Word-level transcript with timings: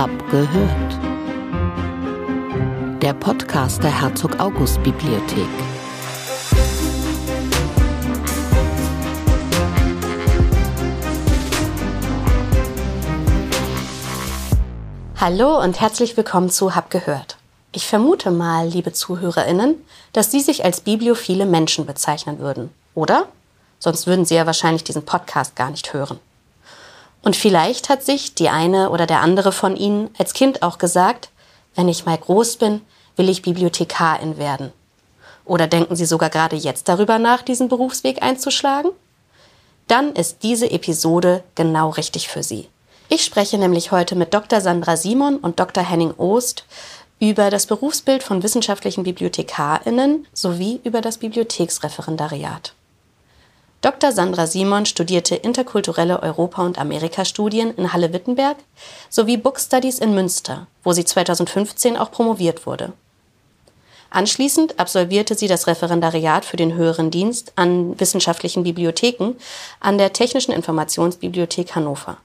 Hab 0.00 0.30
gehört. 0.30 0.92
Der 3.02 3.14
Podcast 3.14 3.82
der 3.82 4.00
Herzog 4.00 4.38
August 4.38 4.80
Bibliothek. 4.84 5.48
Hallo 15.16 15.60
und 15.60 15.80
herzlich 15.80 16.16
willkommen 16.16 16.48
zu 16.48 16.76
Hab 16.76 16.90
gehört. 16.90 17.36
Ich 17.72 17.84
vermute 17.84 18.30
mal, 18.30 18.68
liebe 18.68 18.92
Zuhörerinnen, 18.92 19.84
dass 20.12 20.30
Sie 20.30 20.38
sich 20.38 20.64
als 20.64 20.80
bibliophile 20.80 21.44
Menschen 21.44 21.86
bezeichnen 21.86 22.38
würden, 22.38 22.70
oder? 22.94 23.26
Sonst 23.80 24.06
würden 24.06 24.24
Sie 24.24 24.36
ja 24.36 24.46
wahrscheinlich 24.46 24.84
diesen 24.84 25.04
Podcast 25.04 25.56
gar 25.56 25.70
nicht 25.70 25.92
hören. 25.92 26.20
Und 27.22 27.36
vielleicht 27.36 27.88
hat 27.88 28.02
sich 28.02 28.34
die 28.34 28.48
eine 28.48 28.90
oder 28.90 29.06
der 29.06 29.20
andere 29.20 29.52
von 29.52 29.76
Ihnen 29.76 30.10
als 30.18 30.32
Kind 30.34 30.62
auch 30.62 30.78
gesagt, 30.78 31.30
wenn 31.74 31.88
ich 31.88 32.06
mal 32.06 32.18
groß 32.18 32.56
bin, 32.56 32.80
will 33.16 33.28
ich 33.28 33.42
Bibliothekarin 33.42 34.38
werden. 34.38 34.72
Oder 35.44 35.66
denken 35.66 35.96
Sie 35.96 36.06
sogar 36.06 36.30
gerade 36.30 36.56
jetzt 36.56 36.88
darüber 36.88 37.18
nach, 37.18 37.42
diesen 37.42 37.68
Berufsweg 37.68 38.22
einzuschlagen? 38.22 38.90
Dann 39.88 40.12
ist 40.14 40.42
diese 40.42 40.70
Episode 40.70 41.42
genau 41.54 41.90
richtig 41.90 42.28
für 42.28 42.42
Sie. 42.42 42.68
Ich 43.08 43.24
spreche 43.24 43.56
nämlich 43.56 43.90
heute 43.90 44.14
mit 44.14 44.34
Dr. 44.34 44.60
Sandra 44.60 44.96
Simon 44.96 45.38
und 45.38 45.58
Dr. 45.58 45.82
Henning 45.82 46.12
Ost 46.18 46.64
über 47.20 47.50
das 47.50 47.66
Berufsbild 47.66 48.22
von 48.22 48.42
wissenschaftlichen 48.42 49.02
Bibliothekarinnen 49.02 50.26
sowie 50.34 50.80
über 50.84 51.00
das 51.00 51.18
Bibliotheksreferendariat. 51.18 52.74
Dr. 53.80 54.10
Sandra 54.10 54.48
Simon 54.48 54.86
studierte 54.86 55.36
interkulturelle 55.36 56.20
Europa- 56.20 56.66
und 56.66 56.78
Amerikastudien 56.78 57.72
in 57.76 57.92
Halle-Wittenberg 57.92 58.56
sowie 59.08 59.36
Book 59.36 59.60
Studies 59.60 60.00
in 60.00 60.14
Münster, 60.14 60.66
wo 60.82 60.92
sie 60.92 61.04
2015 61.04 61.96
auch 61.96 62.10
promoviert 62.10 62.66
wurde. 62.66 62.92
Anschließend 64.10 64.80
absolvierte 64.80 65.34
sie 65.36 65.46
das 65.46 65.66
Referendariat 65.66 66.44
für 66.44 66.56
den 66.56 66.74
höheren 66.74 67.10
Dienst 67.10 67.52
an 67.56 67.98
wissenschaftlichen 68.00 68.64
Bibliotheken 68.64 69.34
an 69.80 69.98
der 69.98 70.12
Technischen 70.12 70.52
Informationsbibliothek 70.52 71.76
Hannover. 71.76 72.16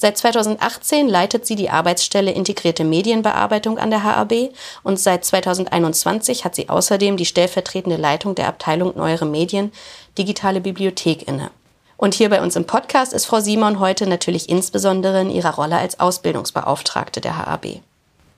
Seit 0.00 0.16
2018 0.16 1.08
leitet 1.08 1.44
sie 1.44 1.56
die 1.56 1.70
Arbeitsstelle 1.70 2.30
Integrierte 2.30 2.84
Medienbearbeitung 2.84 3.78
an 3.78 3.90
der 3.90 4.04
HAB 4.04 4.50
und 4.84 5.00
seit 5.00 5.24
2021 5.24 6.44
hat 6.44 6.54
sie 6.54 6.68
außerdem 6.68 7.16
die 7.16 7.26
stellvertretende 7.26 7.96
Leitung 7.96 8.36
der 8.36 8.46
Abteilung 8.46 8.96
Neuere 8.96 9.26
Medien 9.26 9.72
Digitale 10.16 10.60
Bibliothek 10.60 11.26
inne. 11.26 11.50
Und 11.96 12.14
hier 12.14 12.28
bei 12.28 12.40
uns 12.40 12.54
im 12.54 12.64
Podcast 12.64 13.12
ist 13.12 13.26
Frau 13.26 13.40
Simon 13.40 13.80
heute 13.80 14.06
natürlich 14.06 14.48
insbesondere 14.48 15.20
in 15.20 15.30
ihrer 15.30 15.56
Rolle 15.56 15.78
als 15.78 15.98
Ausbildungsbeauftragte 15.98 17.20
der 17.20 17.36
HAB. 17.36 17.80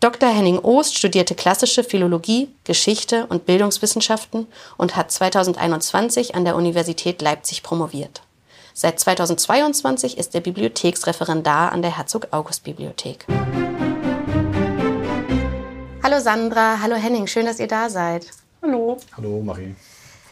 Dr. 0.00 0.30
Henning 0.30 0.60
Oost 0.60 0.96
studierte 0.96 1.34
klassische 1.34 1.84
Philologie, 1.84 2.48
Geschichte 2.64 3.26
und 3.26 3.44
Bildungswissenschaften 3.44 4.46
und 4.78 4.96
hat 4.96 5.12
2021 5.12 6.34
an 6.34 6.46
der 6.46 6.56
Universität 6.56 7.20
Leipzig 7.20 7.62
promoviert. 7.62 8.22
Seit 8.72 9.00
2022 9.00 10.16
ist 10.16 10.34
er 10.34 10.40
Bibliotheksreferendar 10.40 11.72
an 11.72 11.82
der 11.82 11.96
Herzog 11.96 12.28
August 12.30 12.64
Bibliothek. 12.64 13.26
Hallo 16.02 16.20
Sandra, 16.20 16.80
hallo 16.80 16.96
Henning, 16.96 17.26
schön, 17.26 17.46
dass 17.46 17.58
ihr 17.58 17.68
da 17.68 17.90
seid. 17.90 18.26
Hallo. 18.62 18.98
Hallo 19.16 19.42
Marie. 19.42 19.74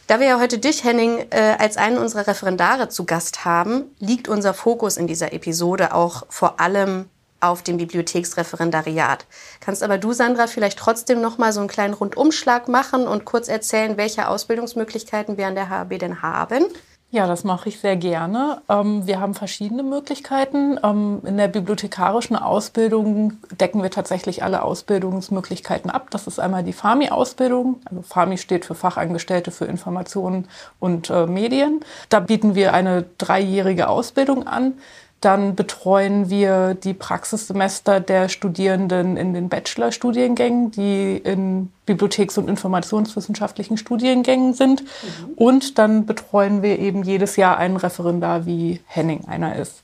Da 0.07 0.21
wir 0.21 0.27
ja 0.27 0.41
heute 0.41 0.59
dich, 0.59 0.85
Henning, 0.85 1.27
äh, 1.31 1.57
als 1.59 1.77
einen 1.77 1.99
unserer 1.99 2.27
Referendare 2.27 2.89
zu 2.89 3.05
Gast 3.05 3.45
haben, 3.45 3.85
liegt 3.99 4.29
unser 4.29 4.55
Fokus 4.55 4.97
in 4.97 5.07
dieser 5.07 5.33
Episode 5.35 5.93
auch 5.93 6.25
vor 6.31 6.61
allem 6.61 7.11
auf 7.41 7.63
dem 7.63 7.77
Bibliotheksreferendariat. 7.77 9.27
Kannst 9.61 9.83
aber 9.83 9.99
du, 9.99 10.13
Sandra, 10.13 10.47
vielleicht 10.47 10.79
trotzdem 10.79 11.21
noch 11.21 11.39
mal 11.39 11.53
so 11.53 11.61
einen 11.61 11.69
kleinen 11.69 11.95
Rundumschlag 11.95 12.69
machen 12.69 13.07
und 13.07 13.25
kurz 13.25 13.49
erzählen, 13.49 13.97
welche 13.97 14.29
Ausbildungsmöglichkeiten 14.29 15.37
wir 15.37 15.47
an 15.47 15.55
der 15.55 15.69
HAB 15.69 15.99
denn 15.99 16.23
haben? 16.23 16.65
Ja, 17.11 17.27
das 17.27 17.43
mache 17.43 17.71
ich 17.71 17.81
sehr 17.81 17.97
gerne. 17.97 18.61
Ähm, 18.69 19.07
wir 19.07 19.19
haben 19.19 19.33
verschiedene 19.33 19.83
Möglichkeiten. 19.83 20.79
Ähm, 20.85 21.23
in 21.25 21.39
der 21.39 21.49
bibliothekarischen 21.49 22.37
Ausbildung 22.37 23.39
decken 23.59 23.83
wir 23.83 23.91
tatsächlich 23.91 24.43
alle 24.43 24.63
Ausbildungsmöglichkeiten 24.63 25.91
ab. 25.91 26.09
Das 26.11 26.27
ist 26.27 26.39
einmal 26.39 26.65
die 26.65 26.75
FAMI-Ausbildung. 26.75 27.81
Also 27.87 28.03
FAMI 28.03 28.37
steht 28.37 28.67
für 28.67 28.75
Fachangestellte 28.75 29.51
für 29.53 29.65
Informationen 29.65 30.49
und 30.81 31.09
äh, 31.09 31.27
Medien. 31.27 31.81
Da 32.11 32.21
bieten 32.21 32.55
wir 32.55 32.75
eine 32.75 33.07
dreijährige 33.17 33.89
Ausbildung 33.89 34.47
an. 34.47 34.75
Dann 35.21 35.57
betreuen 35.57 36.31
wir 36.31 36.75
die 36.75 36.95
Praxissemester 36.95 37.99
der 37.99 38.29
Studierenden 38.29 39.17
in 39.17 39.35
den 39.35 39.49
Bachelorstudiengängen, 39.49 40.71
die 40.71 41.17
in 41.17 41.73
Bibliotheks- 41.87 42.39
und 42.39 42.49
Informationswissenschaftlichen 42.49 43.79
Studiengängen 43.79 44.55
sind. 44.55 44.83
Mhm. 44.83 45.33
Und 45.35 45.79
dann 45.79 46.07
betreuen 46.07 46.63
wir 46.63 46.79
eben 46.79 47.03
jedes 47.03 47.37
Jahr 47.37 47.59
einen 47.59 47.77
Referendar, 47.77 48.47
wie 48.47 48.81
Henning 48.87 49.25
einer 49.27 49.57
ist. 49.57 49.83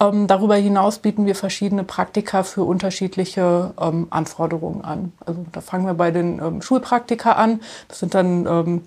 Ähm, 0.00 0.26
darüber 0.26 0.56
hinaus 0.56 0.98
bieten 0.98 1.24
wir 1.26 1.34
verschiedene 1.34 1.84
Praktika 1.84 2.42
für 2.42 2.64
unterschiedliche 2.64 3.72
ähm, 3.80 4.08
Anforderungen 4.10 4.84
an. 4.84 5.12
Also 5.24 5.46
da 5.52 5.60
fangen 5.60 5.86
wir 5.86 5.94
bei 5.94 6.10
den 6.10 6.40
ähm, 6.40 6.62
Schulpraktika 6.62 7.32
an. 7.32 7.60
Das 7.88 8.00
sind 8.00 8.14
dann 8.14 8.46
ähm, 8.46 8.82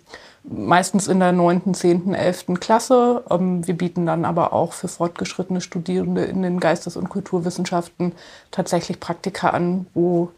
meistens 0.49 1.07
in 1.07 1.19
der 1.19 1.31
9., 1.31 1.73
10., 1.73 2.13
11. 2.13 2.45
Klasse. 2.59 3.23
Ähm, 3.29 3.65
wir 3.67 3.77
bieten 3.77 4.05
dann 4.05 4.25
aber 4.25 4.53
auch 4.53 4.73
für 4.73 4.87
fortgeschrittene 4.87 5.61
Studierende 5.61 6.23
in 6.25 6.41
den 6.41 6.59
Geistes- 6.59 6.97
und 6.97 7.09
Kulturwissenschaften 7.09 8.13
tatsächlich 8.51 8.99
Praktika 8.99 9.49
an, 9.49 9.87
wo 9.93 10.31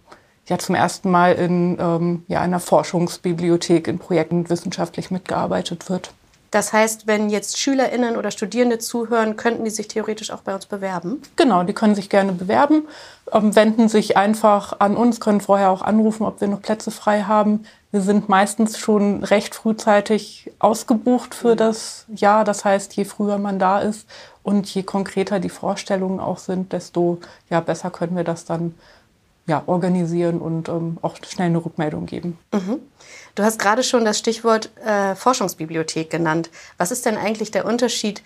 ja 0.48 0.58
zum 0.58 0.76
ersten 0.76 1.12
Mal 1.12 1.34
in 1.34 1.78
ähm, 1.80 2.24
ja, 2.28 2.42
einer 2.42 2.60
Forschungsbibliothek 2.60 3.88
in 3.88 4.00
Projekten 4.00 4.50
wissenschaftlich 4.50 5.12
mitgearbeitet 5.12 5.90
wird. 5.90 6.12
Das 6.52 6.74
heißt, 6.74 7.06
wenn 7.06 7.30
jetzt 7.30 7.60
SchülerInnen 7.60 8.18
oder 8.18 8.32
Studierende 8.32 8.80
zuhören, 8.80 9.36
könnten 9.36 9.66
die 9.66 9.70
sich 9.70 9.88
theoretisch 9.88 10.32
auch 10.32 10.42
bei 10.42 10.56
uns 10.56 10.66
bewerben? 10.66 11.22
Genau, 11.36 11.64
die 11.64 11.74
können 11.74 11.96
sich 11.96 12.10
gerne 12.10 12.32
bewerben, 12.32 12.88
ähm, 13.32 13.56
wenden 13.56 13.88
sich 13.88 14.18
einfach 14.18 14.80
an 14.80 14.96
uns, 14.96 15.20
können 15.20 15.42
vorher 15.42 15.70
auch 15.70 15.84
anrufen, 15.84 16.26
ob 16.26 16.42
wir 16.42 16.48
noch 16.48 16.62
Plätze 16.62 16.90
frei 16.90 17.24
haben. 17.24 17.66
Wir 17.92 18.02
sind 18.02 18.30
meistens 18.30 18.78
schon 18.80 19.24
recht 19.24 19.54
frühzeitig 19.54 20.52
ausgebucht 20.60 21.36
für 21.36 21.56
das 21.56 22.06
Jahr. 22.16 22.44
Das 22.44 22.66
heißt, 22.66 22.96
je 22.96 23.06
früher 23.06 23.38
man 23.38 23.60
da 23.60 23.80
ist 23.80 24.08
und 24.44 24.74
je 24.74 24.84
konkreter 24.84 25.40
die 25.40 25.50
Vorstellungen 25.50 26.20
auch 26.20 26.40
sind, 26.40 26.74
desto 26.74 27.20
ja, 27.50 27.60
besser 27.60 27.92
können 27.92 28.16
wir 28.16 28.24
das 28.24 28.46
dann 28.46 28.74
ja, 29.50 29.64
organisieren 29.66 30.40
und 30.40 30.70
ähm, 30.70 30.98
auch 31.02 31.18
schnell 31.28 31.48
eine 31.48 31.66
Rückmeldung 31.66 32.06
geben. 32.06 32.38
Mhm. 32.54 32.80
Du 33.36 33.44
hast 33.44 33.60
gerade 33.60 33.84
schon 33.84 34.06
das 34.06 34.20
Stichwort 34.20 34.70
äh, 34.86 35.16
Forschungsbibliothek 35.16 36.10
genannt. 36.10 36.50
Was 36.78 36.92
ist 36.92 37.06
denn 37.06 37.18
eigentlich 37.18 37.52
der 37.52 37.66
Unterschied 37.66 38.24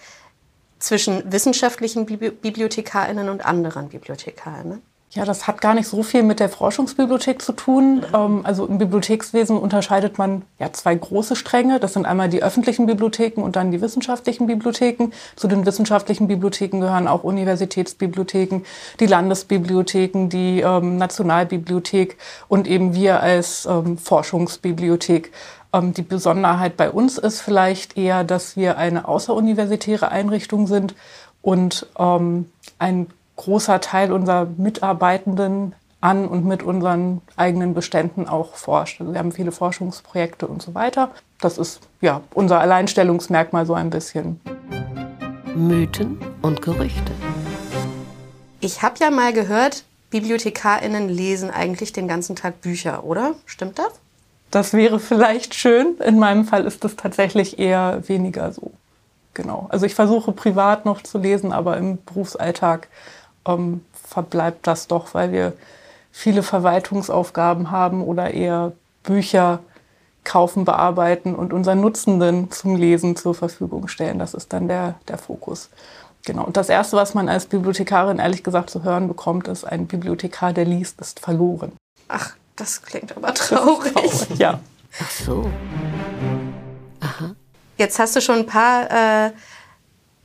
zwischen 0.80 1.32
wissenschaftlichen 1.32 2.06
Bibliothekarinnen 2.06 3.30
und 3.30 3.46
anderen 3.46 3.90
Bibliothekarinnen? 3.90 4.82
Ja, 5.16 5.26
das 5.26 5.46
hat 5.46 5.62
gar 5.62 5.76
nicht 5.76 5.88
so 5.88 6.02
viel 6.02 6.24
mit 6.24 6.40
der 6.40 6.50
Forschungsbibliothek 6.50 7.40
zu 7.40 7.54
tun. 7.54 8.04
Ähm, 8.16 8.42
also 8.44 8.66
im 8.66 8.80
Bibliothekswesen 8.80 9.60
unterscheidet 9.60 10.18
man 10.18 10.42
ja 10.58 10.74
zwei 10.74 10.96
große 10.96 11.36
Stränge. 11.36 11.80
Das 11.80 11.94
sind 11.94 12.08
einmal 12.08 12.30
die 12.30 12.42
öffentlichen 12.42 12.88
Bibliotheken 12.88 13.44
und 13.44 13.56
dann 13.56 13.70
die 13.70 13.80
wissenschaftlichen 13.80 14.48
Bibliotheken. 14.48 15.12
Zu 15.36 15.48
den 15.48 15.68
wissenschaftlichen 15.68 16.28
Bibliotheken 16.28 16.80
gehören 16.80 17.08
auch 17.08 17.24
Universitätsbibliotheken, 17.24 18.64
die 19.00 19.06
Landesbibliotheken, 19.06 20.30
die 20.30 20.62
ähm, 20.62 20.98
Nationalbibliothek 20.98 22.18
und 22.48 22.68
eben 22.68 22.96
wir 22.96 23.22
als 23.22 23.68
ähm, 23.68 24.00
Forschungsbibliothek. 24.00 25.32
Ähm, 25.74 25.94
die 25.94 26.02
Besonderheit 26.02 26.76
bei 26.76 26.90
uns 26.90 27.20
ist 27.20 27.40
vielleicht 27.40 27.98
eher, 27.98 28.24
dass 28.24 28.58
wir 28.58 28.80
eine 28.80 29.08
außeruniversitäre 29.08 30.10
Einrichtung 30.10 30.66
sind 30.66 30.96
und 31.44 31.86
ähm, 32.00 32.50
ein 32.80 33.08
großer 33.36 33.82
Teil 33.82 34.12
unserer 34.12 34.46
Mitarbeitenden 34.58 35.74
an 36.02 36.28
und 36.28 36.46
mit 36.46 36.64
unseren 36.64 37.22
eigenen 37.38 37.74
Beständen 37.74 38.28
auch 38.28 38.56
forscht. 38.56 39.00
Also 39.00 39.14
wir 39.14 39.20
haben 39.20 39.32
viele 39.32 39.52
Forschungsprojekte 39.52 40.48
und 40.48 40.62
so 40.62 40.76
weiter. 40.76 41.12
Das 41.40 41.58
ist 41.58 41.80
ja 42.02 42.22
unser 42.34 42.60
Alleinstellungsmerkmal 42.60 43.66
so 43.66 43.74
ein 43.74 43.90
bisschen. 43.90 44.42
Mythen 45.56 46.18
und 46.42 46.62
Gerüchte. 46.62 47.14
Ich 48.60 48.82
habe 48.82 48.96
ja 49.00 49.12
mal 49.12 49.34
gehört, 49.34 49.84
BibliothekarInnen 50.10 51.10
lesen 51.10 51.50
eigentlich 51.50 51.94
den 51.94 52.08
ganzen 52.08 52.36
Tag 52.36 52.62
Bücher, 52.62 53.04
oder? 53.04 53.36
Stimmt 53.46 53.80
das? 53.80 53.94
Das 54.52 54.74
wäre 54.74 55.00
vielleicht 55.00 55.56
schön. 55.56 55.98
In 55.98 56.20
meinem 56.20 56.46
Fall 56.46 56.66
ist 56.66 56.84
das 56.84 56.96
tatsächlich 56.96 57.60
eher 57.60 58.08
weniger 58.08 58.52
so. 58.52 58.72
Genau. 59.34 59.68
Also 59.70 59.86
ich 59.86 59.96
versuche 59.96 60.32
privat 60.32 60.86
noch 60.86 61.02
zu 61.02 61.18
lesen, 61.18 61.52
aber 61.52 61.78
im 61.78 61.98
Berufsalltag 62.04 62.88
ähm, 63.48 63.84
verbleibt 63.94 64.68
das 64.68 64.88
doch, 64.88 65.14
weil 65.14 65.32
wir 65.32 65.54
viele 66.12 66.44
Verwaltungsaufgaben 66.44 67.72
haben 67.72 68.04
oder 68.04 68.34
eher 68.34 68.74
Bücher 69.04 69.60
kaufen, 70.24 70.64
bearbeiten 70.64 71.36
und 71.36 71.52
unseren 71.52 71.82
Nutzenden 71.82 72.52
zum 72.52 72.76
Lesen 72.76 73.16
zur 73.16 73.36
Verfügung 73.36 73.88
stellen. 73.88 74.20
Das 74.20 74.34
ist 74.34 74.54
dann 74.54 74.68
der, 74.68 74.96
der 75.08 75.18
Fokus. 75.18 75.70
Genau. 76.26 76.46
Und 76.46 76.56
das 76.56 76.70
Erste, 76.70 76.96
was 76.96 77.14
man 77.14 77.28
als 77.28 77.48
Bibliothekarin 77.48 78.20
ehrlich 78.20 78.44
gesagt 78.44 78.70
zu 78.70 78.84
hören 78.84 79.10
bekommt, 79.10 79.48
ist, 79.50 79.66
ein 79.66 79.88
Bibliothekar, 79.88 80.54
der 80.54 80.66
liest, 80.66 81.02
ist 81.02 81.20
verloren. 81.20 81.74
Ach, 82.08 82.36
das 82.56 82.82
klingt 82.82 83.16
aber 83.18 83.34
traurig. 83.34 83.94
traurig 83.94 84.40
ja. 84.40 84.60
Ach 85.02 85.12
so. 85.12 85.50
Aha. 87.02 87.36
Jetzt 87.78 88.00
hast 88.00 88.16
du 88.16 88.22
schon 88.22 88.40
ein 88.40 88.46
paar 88.46 89.26
äh, 89.26 89.32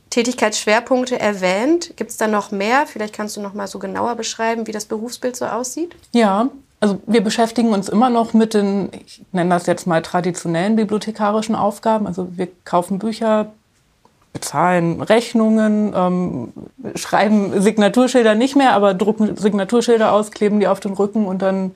Tätigkeitsschwerpunkte 0.09 1.19
erwähnt. 1.19 1.93
Gibt 1.95 2.11
es 2.11 2.17
da 2.17 2.27
noch 2.27 2.51
mehr? 2.51 2.85
Vielleicht 2.87 3.13
kannst 3.13 3.37
du 3.37 3.41
noch 3.41 3.53
mal 3.53 3.67
so 3.67 3.79
genauer 3.79 4.15
beschreiben, 4.15 4.67
wie 4.67 4.71
das 4.71 4.85
Berufsbild 4.85 5.35
so 5.35 5.45
aussieht. 5.45 5.95
Ja, 6.13 6.49
also 6.79 6.99
wir 7.05 7.21
beschäftigen 7.21 7.69
uns 7.73 7.89
immer 7.89 8.09
noch 8.09 8.33
mit 8.33 8.53
den, 8.53 8.89
ich 9.05 9.21
nenne 9.31 9.49
das 9.49 9.67
jetzt 9.67 9.85
mal 9.85 10.01
traditionellen 10.01 10.75
bibliothekarischen 10.75 11.55
Aufgaben. 11.55 12.07
Also 12.07 12.29
wir 12.37 12.47
kaufen 12.63 12.99
Bücher, 12.99 13.51
bezahlen 14.31 15.01
Rechnungen, 15.01 15.93
ähm, 15.95 16.53
schreiben 16.95 17.61
Signaturschilder 17.61 18.35
nicht 18.35 18.55
mehr, 18.55 18.73
aber 18.73 18.93
drucken 18.93 19.35
Signaturschilder 19.35 20.13
aus, 20.13 20.31
kleben 20.31 20.59
die 20.59 20.67
auf 20.67 20.79
den 20.79 20.93
Rücken 20.93 21.25
und 21.25 21.41
dann 21.41 21.71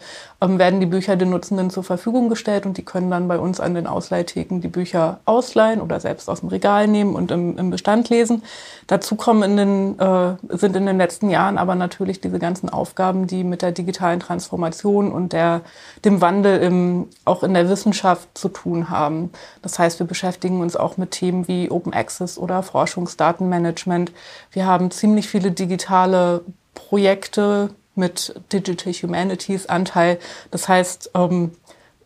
werden 0.49 0.79
die 0.79 0.85
Bücher 0.85 1.15
den 1.15 1.29
Nutzenden 1.29 1.69
zur 1.69 1.83
Verfügung 1.83 2.27
gestellt 2.27 2.65
und 2.65 2.77
die 2.77 2.83
können 2.83 3.09
dann 3.09 3.27
bei 3.27 3.39
uns 3.39 3.59
an 3.59 3.75
den 3.75 3.87
Ausleihtheken 3.87 4.59
die 4.59 4.67
Bücher 4.67 5.19
ausleihen 5.25 5.81
oder 5.81 5.99
selbst 5.99 6.29
aus 6.29 6.41
dem 6.41 6.49
Regal 6.49 6.87
nehmen 6.87 7.15
und 7.15 7.31
im, 7.31 7.57
im 7.57 7.69
Bestand 7.69 8.09
lesen. 8.09 8.43
Dazu 8.87 9.15
kommen 9.15 9.43
in 9.43 9.57
den, 9.57 9.99
äh, 9.99 10.35
sind 10.49 10.75
in 10.75 10.85
den 10.85 10.97
letzten 10.97 11.29
Jahren 11.29 11.57
aber 11.57 11.75
natürlich 11.75 12.19
diese 12.19 12.39
ganzen 12.39 12.69
Aufgaben, 12.69 13.27
die 13.27 13.43
mit 13.43 13.61
der 13.61 13.71
digitalen 13.71 14.19
Transformation 14.19 15.11
und 15.11 15.33
der, 15.33 15.61
dem 16.03 16.19
Wandel 16.19 16.59
im, 16.61 17.07
auch 17.23 17.43
in 17.43 17.53
der 17.53 17.69
Wissenschaft 17.69 18.27
zu 18.33 18.49
tun 18.49 18.89
haben. 18.89 19.31
Das 19.61 19.79
heißt, 19.79 19.99
wir 19.99 20.07
beschäftigen 20.07 20.61
uns 20.61 20.75
auch 20.75 20.97
mit 20.97 21.11
Themen 21.11 21.47
wie 21.47 21.71
Open 21.71 21.93
Access 21.93 22.37
oder 22.37 22.63
Forschungsdatenmanagement. 22.63 24.11
Wir 24.51 24.65
haben 24.65 24.91
ziemlich 24.91 25.27
viele 25.29 25.51
digitale 25.51 26.41
Projekte, 26.73 27.69
mit 27.95 28.33
Digital 28.51 28.93
Humanities 28.93 29.67
Anteil. 29.67 30.19
Das 30.51 30.67
heißt, 30.67 31.11
ähm, 31.15 31.51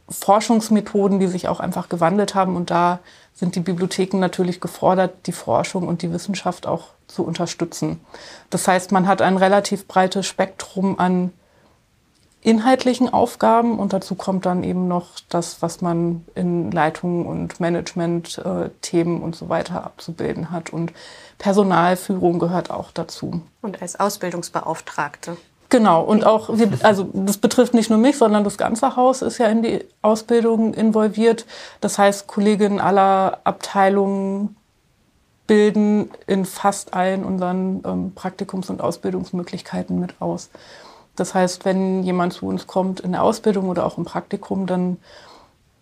Forschungsmethoden, 0.09 1.19
die 1.19 1.27
sich 1.27 1.47
auch 1.47 1.59
einfach 1.59 1.89
gewandelt 1.89 2.35
haben. 2.35 2.55
Und 2.55 2.71
da 2.71 2.99
sind 3.33 3.55
die 3.55 3.59
Bibliotheken 3.59 4.19
natürlich 4.19 4.61
gefordert, 4.61 5.27
die 5.27 5.31
Forschung 5.31 5.87
und 5.87 6.01
die 6.01 6.11
Wissenschaft 6.11 6.65
auch 6.65 6.89
zu 7.07 7.23
unterstützen. 7.23 7.99
Das 8.49 8.67
heißt, 8.67 8.91
man 8.91 9.07
hat 9.07 9.21
ein 9.21 9.37
relativ 9.37 9.87
breites 9.87 10.25
Spektrum 10.25 10.99
an 10.99 11.33
inhaltlichen 12.41 13.11
Aufgaben 13.11 13.77
und 13.77 13.91
dazu 13.93 14.15
kommt 14.15 14.45
dann 14.45 14.63
eben 14.63 14.87
noch 14.87 15.19
das, 15.27 15.61
was 15.61 15.81
man 15.81 16.25
in 16.33 16.71
Leitung 16.71 17.25
und 17.25 17.59
Management-Themen 17.59 19.21
äh, 19.21 19.23
und 19.23 19.35
so 19.35 19.49
weiter 19.49 19.83
abzubilden 19.83 20.49
hat. 20.51 20.71
Und 20.71 20.93
Personalführung 21.39 22.39
gehört 22.39 22.71
auch 22.71 22.91
dazu. 22.91 23.41
Und 23.61 23.81
als 23.81 23.99
Ausbildungsbeauftragte. 23.99 25.35
Genau, 25.69 26.01
und 26.01 26.25
auch, 26.25 26.49
also 26.81 27.09
das 27.13 27.37
betrifft 27.37 27.73
nicht 27.73 27.89
nur 27.89 27.99
mich, 27.99 28.17
sondern 28.17 28.45
das 28.45 28.57
ganze 28.57 28.95
Haus 28.95 29.21
ist 29.21 29.37
ja 29.37 29.47
in 29.47 29.63
die 29.63 29.83
Ausbildung 30.01 30.73
involviert. 30.73 31.45
Das 31.81 31.97
heißt, 31.97 32.25
Kolleginnen 32.27 32.79
aller 32.79 33.39
Abteilungen 33.43 34.55
bilden 35.45 36.11
in 36.25 36.45
fast 36.45 36.93
allen 36.93 37.25
unseren 37.25 37.81
ähm, 37.85 38.11
Praktikums- 38.15 38.69
und 38.69 38.81
Ausbildungsmöglichkeiten 38.81 39.99
mit 39.99 40.21
aus. 40.21 40.49
Das 41.17 41.33
heißt, 41.33 41.65
wenn 41.65 42.03
jemand 42.03 42.33
zu 42.33 42.45
uns 42.45 42.67
kommt 42.67 42.99
in 43.01 43.13
der 43.13 43.23
Ausbildung 43.23 43.69
oder 43.69 43.85
auch 43.85 43.97
im 43.97 44.05
Praktikum, 44.05 44.67
dann 44.67 44.97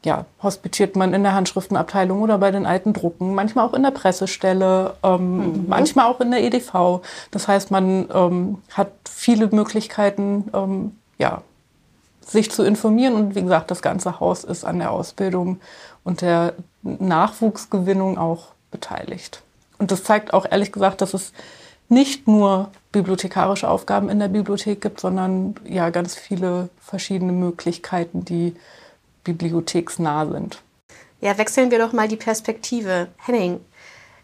ja, 0.06 0.26
hospitiert 0.42 0.96
man 0.96 1.14
in 1.14 1.24
der 1.24 1.34
Handschriftenabteilung 1.34 2.22
oder 2.22 2.38
bei 2.38 2.52
den 2.52 2.66
alten 2.66 2.94
Drucken, 2.94 3.34
manchmal 3.34 3.66
auch 3.68 3.74
in 3.74 3.84
der 3.84 3.92
Pressestelle, 3.92 4.96
ähm, 5.04 5.38
mhm. 5.38 5.66
manchmal 5.68 6.06
auch 6.06 6.22
in 6.22 6.32
der 6.32 6.44
EDV. 6.44 7.02
Das 7.32 7.48
heißt, 7.48 7.72
man 7.72 8.08
ähm, 8.14 8.60
hat 8.72 8.92
viele 9.10 9.48
Möglichkeiten, 9.48 10.50
ähm, 10.54 10.96
ja, 11.18 11.42
sich 12.22 12.52
zu 12.52 12.64
informieren. 12.64 13.16
Und 13.16 13.36
wie 13.36 13.42
gesagt, 13.42 13.72
das 13.72 13.82
ganze 13.82 14.20
Haus 14.20 14.44
ist 14.44 14.64
an 14.64 14.80
der 14.80 14.92
Ausbildung 14.92 15.60
und 16.04 16.22
der 16.22 16.54
Nachwuchsgewinnung 16.84 18.18
auch 18.18 18.50
beteiligt. 18.72 19.42
Und 19.80 19.92
das 19.92 20.04
zeigt 20.04 20.34
auch 20.34 20.46
ehrlich 20.50 20.72
gesagt, 20.72 21.02
dass 21.02 21.14
es 21.14 21.34
nicht 21.90 22.28
nur 22.28 22.70
bibliothekarische 22.92 23.70
Aufgaben 23.70 24.10
in 24.10 24.20
der 24.20 24.28
Bibliothek 24.28 24.82
gibt, 24.82 25.00
sondern 25.00 25.56
ja 25.68 25.90
ganz 25.90 26.16
viele 26.16 26.70
verschiedene 26.80 27.32
Möglichkeiten, 27.32 28.24
die 28.26 28.56
bibliotheksnah 29.26 30.26
sind. 30.32 30.62
Ja, 31.20 31.38
wechseln 31.38 31.72
wir 31.72 31.80
doch 31.80 31.92
mal 31.92 32.08
die 32.08 32.16
Perspektive. 32.16 33.10
Henning, 33.18 33.60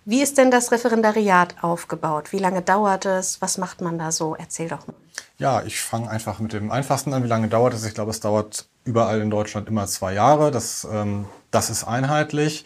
wie 0.06 0.22
ist 0.22 0.38
denn 0.38 0.50
das 0.50 0.72
Referendariat 0.72 1.56
aufgebaut? 1.62 2.32
Wie 2.32 2.40
lange 2.40 2.62
dauert 2.62 3.06
es? 3.06 3.42
Was 3.42 3.58
macht 3.58 3.82
man 3.82 4.00
da 4.00 4.12
so? 4.12 4.36
Erzähl 4.36 4.70
doch 4.70 4.88
mal. 4.88 4.96
Ja, 5.38 5.64
ich 5.64 5.82
fange 5.82 6.10
einfach 6.10 6.40
mit 6.40 6.54
dem 6.54 6.72
Einfachsten 6.72 7.14
an. 7.14 7.24
Wie 7.24 7.28
lange 7.28 7.48
dauert 7.48 7.74
es? 7.74 7.86
Ich 7.86 7.94
glaube, 7.94 8.12
es 8.12 8.20
dauert 8.20 8.68
überall 8.84 9.22
in 9.22 9.30
Deutschland 9.30 9.68
immer 9.68 9.86
zwei 9.88 10.14
Jahre. 10.14 10.52
Das, 10.52 10.88
ähm, 10.92 11.26
das 11.52 11.70
ist 11.70 11.84
einheitlich. 11.84 12.66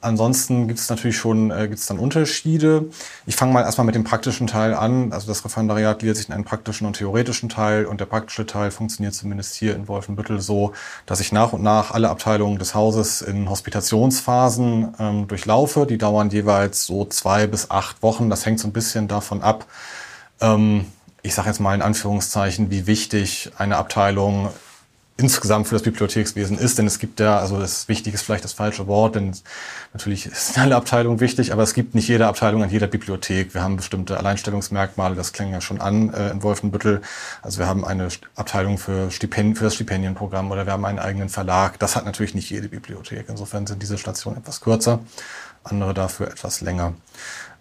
Ansonsten 0.00 0.68
gibt 0.68 0.78
es 0.78 0.88
natürlich 0.88 1.16
schon 1.16 1.50
äh, 1.50 1.66
gibt's 1.66 1.86
dann 1.86 1.98
Unterschiede. 1.98 2.86
Ich 3.26 3.34
fange 3.34 3.52
mal 3.52 3.62
erstmal 3.62 3.84
mit 3.84 3.96
dem 3.96 4.04
praktischen 4.04 4.46
Teil 4.46 4.72
an. 4.74 5.12
Also 5.12 5.26
das 5.26 5.44
Referendariat 5.44 5.98
gliedert 5.98 6.16
sich 6.16 6.28
in 6.28 6.34
einen 6.34 6.44
praktischen 6.44 6.86
und 6.86 6.94
theoretischen 6.94 7.48
Teil 7.48 7.84
und 7.84 8.00
der 8.00 8.06
praktische 8.06 8.46
Teil 8.46 8.70
funktioniert 8.70 9.14
zumindest 9.14 9.56
hier 9.56 9.74
in 9.74 9.88
Wolfenbüttel 9.88 10.40
so, 10.40 10.72
dass 11.06 11.18
ich 11.18 11.32
nach 11.32 11.52
und 11.52 11.62
nach 11.64 11.90
alle 11.90 12.10
Abteilungen 12.10 12.60
des 12.60 12.76
Hauses 12.76 13.22
in 13.22 13.50
Hospitationsphasen 13.50 14.94
ähm, 15.00 15.26
durchlaufe. 15.26 15.84
Die 15.84 15.98
dauern 15.98 16.30
jeweils 16.30 16.86
so 16.86 17.04
zwei 17.04 17.48
bis 17.48 17.70
acht 17.70 18.00
Wochen. 18.02 18.30
Das 18.30 18.46
hängt 18.46 18.60
so 18.60 18.68
ein 18.68 18.72
bisschen 18.72 19.08
davon 19.08 19.42
ab, 19.42 19.66
ähm, 20.40 20.86
ich 21.22 21.34
sage 21.34 21.48
jetzt 21.48 21.60
mal 21.60 21.74
in 21.74 21.82
Anführungszeichen, 21.82 22.70
wie 22.70 22.86
wichtig 22.86 23.50
eine 23.58 23.76
Abteilung 23.76 24.50
insgesamt 25.18 25.66
für 25.66 25.74
das 25.74 25.82
Bibliothekswesen 25.82 26.58
ist. 26.58 26.78
Denn 26.78 26.86
es 26.86 27.00
gibt 27.00 27.18
ja, 27.18 27.38
also 27.38 27.58
das 27.58 27.88
Wichtige 27.88 28.14
ist 28.14 28.22
vielleicht 28.22 28.44
das 28.44 28.52
falsche 28.52 28.86
Wort, 28.86 29.16
denn 29.16 29.36
natürlich 29.92 30.30
sind 30.32 30.58
alle 30.62 30.76
Abteilungen 30.76 31.20
wichtig, 31.20 31.52
aber 31.52 31.64
es 31.64 31.74
gibt 31.74 31.94
nicht 31.94 32.08
jede 32.08 32.26
Abteilung 32.26 32.62
an 32.62 32.70
jeder 32.70 32.86
Bibliothek. 32.86 33.52
Wir 33.52 33.62
haben 33.62 33.76
bestimmte 33.76 34.16
Alleinstellungsmerkmale, 34.16 35.16
das 35.16 35.32
klingt 35.32 35.52
ja 35.52 35.60
schon 35.60 35.80
an 35.80 36.14
äh, 36.14 36.30
in 36.30 36.42
Wolfenbüttel. 36.42 37.02
Also 37.42 37.58
wir 37.58 37.66
haben 37.66 37.84
eine 37.84 38.08
Abteilung 38.36 38.78
für, 38.78 39.10
Stipend 39.10 39.58
für 39.58 39.64
das 39.64 39.74
Stipendienprogramm 39.74 40.50
oder 40.52 40.66
wir 40.66 40.72
haben 40.72 40.84
einen 40.84 41.00
eigenen 41.00 41.28
Verlag. 41.28 41.80
Das 41.80 41.96
hat 41.96 42.04
natürlich 42.04 42.34
nicht 42.34 42.48
jede 42.48 42.68
Bibliothek. 42.68 43.26
Insofern 43.28 43.66
sind 43.66 43.82
diese 43.82 43.98
Stationen 43.98 44.38
etwas 44.38 44.60
kürzer, 44.60 45.00
andere 45.64 45.94
dafür 45.94 46.28
etwas 46.28 46.60
länger. 46.60 46.94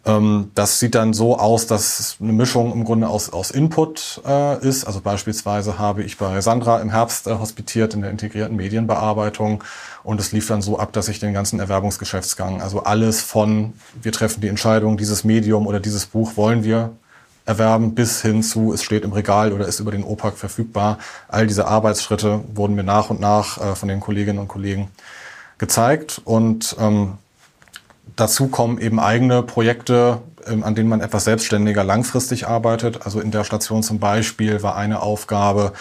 Ähm, 0.07 0.51
das 0.55 0.79
sieht 0.79 0.95
dann 0.95 1.13
so 1.13 1.37
aus, 1.37 1.67
dass 1.67 2.17
eine 2.21 2.31
Mischung 2.31 2.71
im 2.71 2.85
Grunde 2.85 3.09
aus, 3.09 3.31
aus 3.31 3.51
Input 3.51 4.21
äh, 4.25 4.65
ist. 4.65 4.85
Also 4.85 5.01
beispielsweise 5.01 5.77
habe 5.77 6.03
ich 6.03 6.17
bei 6.17 6.39
Sandra 6.41 6.79
im 6.79 6.89
Herbst 6.89 7.27
äh, 7.27 7.37
hospitiert 7.37 7.93
in 7.93 8.01
der 8.01 8.11
integrierten 8.11 8.55
Medienbearbeitung 8.55 9.63
und 10.03 10.19
es 10.19 10.31
lief 10.31 10.47
dann 10.47 10.61
so 10.61 10.79
ab, 10.79 10.93
dass 10.93 11.09
ich 11.09 11.19
den 11.19 11.33
ganzen 11.33 11.59
Erwerbungsgeschäftsgang, 11.59 12.61
also 12.61 12.83
alles 12.83 13.21
von 13.21 13.73
wir 14.01 14.13
treffen 14.13 14.39
die 14.39 14.47
Entscheidung, 14.47 14.97
dieses 14.97 15.23
Medium 15.25 15.67
oder 15.67 15.81
dieses 15.81 16.05
Buch 16.05 16.37
wollen 16.37 16.63
wir 16.63 16.91
erwerben, 17.45 17.95
bis 17.95 18.21
hin 18.21 18.43
zu 18.43 18.73
es 18.73 18.83
steht 18.83 19.03
im 19.03 19.13
Regal 19.13 19.53
oder 19.53 19.67
ist 19.67 19.79
über 19.79 19.91
den 19.91 20.03
OPAC 20.03 20.37
verfügbar. 20.37 20.99
All 21.27 21.47
diese 21.47 21.67
Arbeitsschritte 21.67 22.41
wurden 22.53 22.75
mir 22.75 22.83
nach 22.83 23.09
und 23.09 23.19
nach 23.19 23.57
äh, 23.57 23.75
von 23.75 23.89
den 23.89 23.99
Kolleginnen 23.99 24.39
und 24.39 24.47
Kollegen 24.47 24.89
gezeigt 25.57 26.21
und 26.23 26.75
ähm, 26.79 27.17
Dazu 28.17 28.47
kommen 28.47 28.79
eben 28.79 28.99
eigene 28.99 29.43
Projekte, 29.43 30.21
ähm, 30.47 30.63
an 30.63 30.73
denen 30.73 30.89
man 30.89 31.01
etwas 31.01 31.25
selbstständiger 31.25 31.83
langfristig 31.83 32.47
arbeitet. 32.47 33.05
Also 33.05 33.21
in 33.21 33.29
der 33.29 33.43
Station 33.43 33.83
zum 33.83 33.99
Beispiel 33.99 34.63
war 34.63 34.75
eine 34.75 35.01
Aufgabe, 35.01 35.73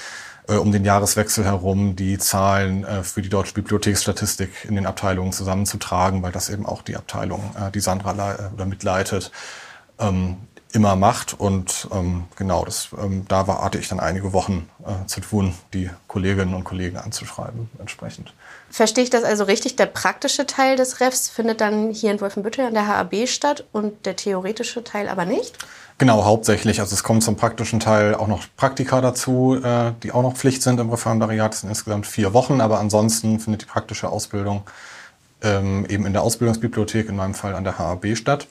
äh, 0.47 0.57
um 0.57 0.71
den 0.71 0.85
Jahreswechsel 0.85 1.47
herum 1.47 1.97
die 1.97 2.19
Zahlen 2.19 2.85
äh, 2.85 3.03
für 3.03 3.23
die 3.23 3.31
deutsche 3.31 3.55
Bibliotheksstatistik 3.55 4.51
in 4.69 4.75
den 4.75 4.85
Abteilungen 4.85 5.33
zusammenzutragen, 5.33 6.23
weil 6.23 6.31
das 6.31 6.51
eben 6.51 6.67
auch 6.67 6.83
die 6.83 6.97
Abteilung, 6.97 7.41
äh, 7.59 7.73
die 7.73 7.81
Sandra 7.81 8.13
oder 8.55 8.67
mitleitet, 8.67 9.33
ähm, 9.99 10.37
immer 10.77 10.95
macht. 10.95 11.35
Und 11.35 11.89
ähm, 11.93 12.25
genau, 12.37 12.65
das, 12.65 12.91
da 13.29 13.49
war, 13.49 13.65
hatte 13.65 13.79
ich 13.79 13.89
dann 13.89 13.99
einige 13.99 14.33
Wochen 14.33 14.69
zu 15.07 15.21
tun, 15.21 15.53
die 15.75 15.91
Kolleginnen 16.07 16.55
und 16.55 16.63
Kollegen 16.63 16.97
anzuschreiben 16.97 17.69
entsprechend. 17.81 18.33
Verstehe 18.71 19.05
ich 19.05 19.11
das 19.11 19.25
also 19.25 19.45
richtig? 19.45 19.77
Der 19.77 19.87
praktische 19.87 20.47
Teil 20.47 20.77
des 20.77 21.01
Refs 21.01 21.29
findet 21.29 21.61
dann 21.61 21.91
hier 21.91 22.11
in 22.11 22.21
Wolfenbüttel 22.21 22.67
an 22.67 22.75
der 22.75 22.87
HAB 22.87 23.27
statt 23.27 23.65
und 23.73 24.07
der 24.07 24.17
theoretische 24.17 24.85
Teil 24.85 25.09
aber 25.09 25.25
nicht? 25.25 25.59
Genau, 25.99 26.25
hauptsächlich. 26.25 26.81
Also 26.81 26.95
es 26.95 27.03
kommen 27.03 27.23
zum 27.23 27.37
praktischen 27.37 27.81
Teil 27.81 28.15
auch 28.15 28.27
noch 28.27 28.45
Praktika 28.57 29.01
dazu, 29.01 29.59
äh, 29.63 29.93
die 30.03 30.13
auch 30.13 30.23
noch 30.23 30.35
Pflicht 30.35 30.63
sind 30.63 30.79
im 30.79 30.91
Referendariat. 30.91 31.53
Das 31.53 31.61
sind 31.61 31.71
insgesamt 31.71 32.07
vier 32.07 32.35
Wochen, 32.35 32.61
aber 32.61 32.79
ansonsten 32.81 33.41
findet 33.41 33.63
die 33.63 33.67
praktische 33.67 34.11
Ausbildung 34.11 34.65
ähm, 35.43 35.87
eben 35.89 36.05
in 36.05 36.13
der 36.13 36.23
Ausbildungsbibliothek, 36.23 37.09
in 37.09 37.17
meinem 37.17 37.35
Fall 37.35 37.55
an 37.55 37.65
der 37.65 37.79
HAB 37.79 38.17
statt. 38.17 38.47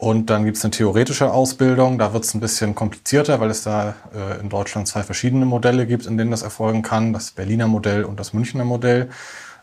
Und 0.00 0.30
dann 0.30 0.46
gibt 0.46 0.56
es 0.56 0.64
eine 0.64 0.70
theoretische 0.70 1.30
Ausbildung. 1.30 1.98
Da 1.98 2.14
wird 2.14 2.24
es 2.24 2.32
ein 2.32 2.40
bisschen 2.40 2.74
komplizierter, 2.74 3.38
weil 3.38 3.50
es 3.50 3.64
da 3.64 3.94
äh, 4.14 4.40
in 4.40 4.48
Deutschland 4.48 4.88
zwei 4.88 5.02
verschiedene 5.02 5.44
Modelle 5.44 5.86
gibt, 5.86 6.06
in 6.06 6.16
denen 6.16 6.30
das 6.30 6.40
erfolgen 6.40 6.80
kann. 6.80 7.12
Das 7.12 7.32
Berliner 7.32 7.68
Modell 7.68 8.04
und 8.04 8.18
das 8.18 8.32
Münchner 8.32 8.64
Modell. 8.64 9.10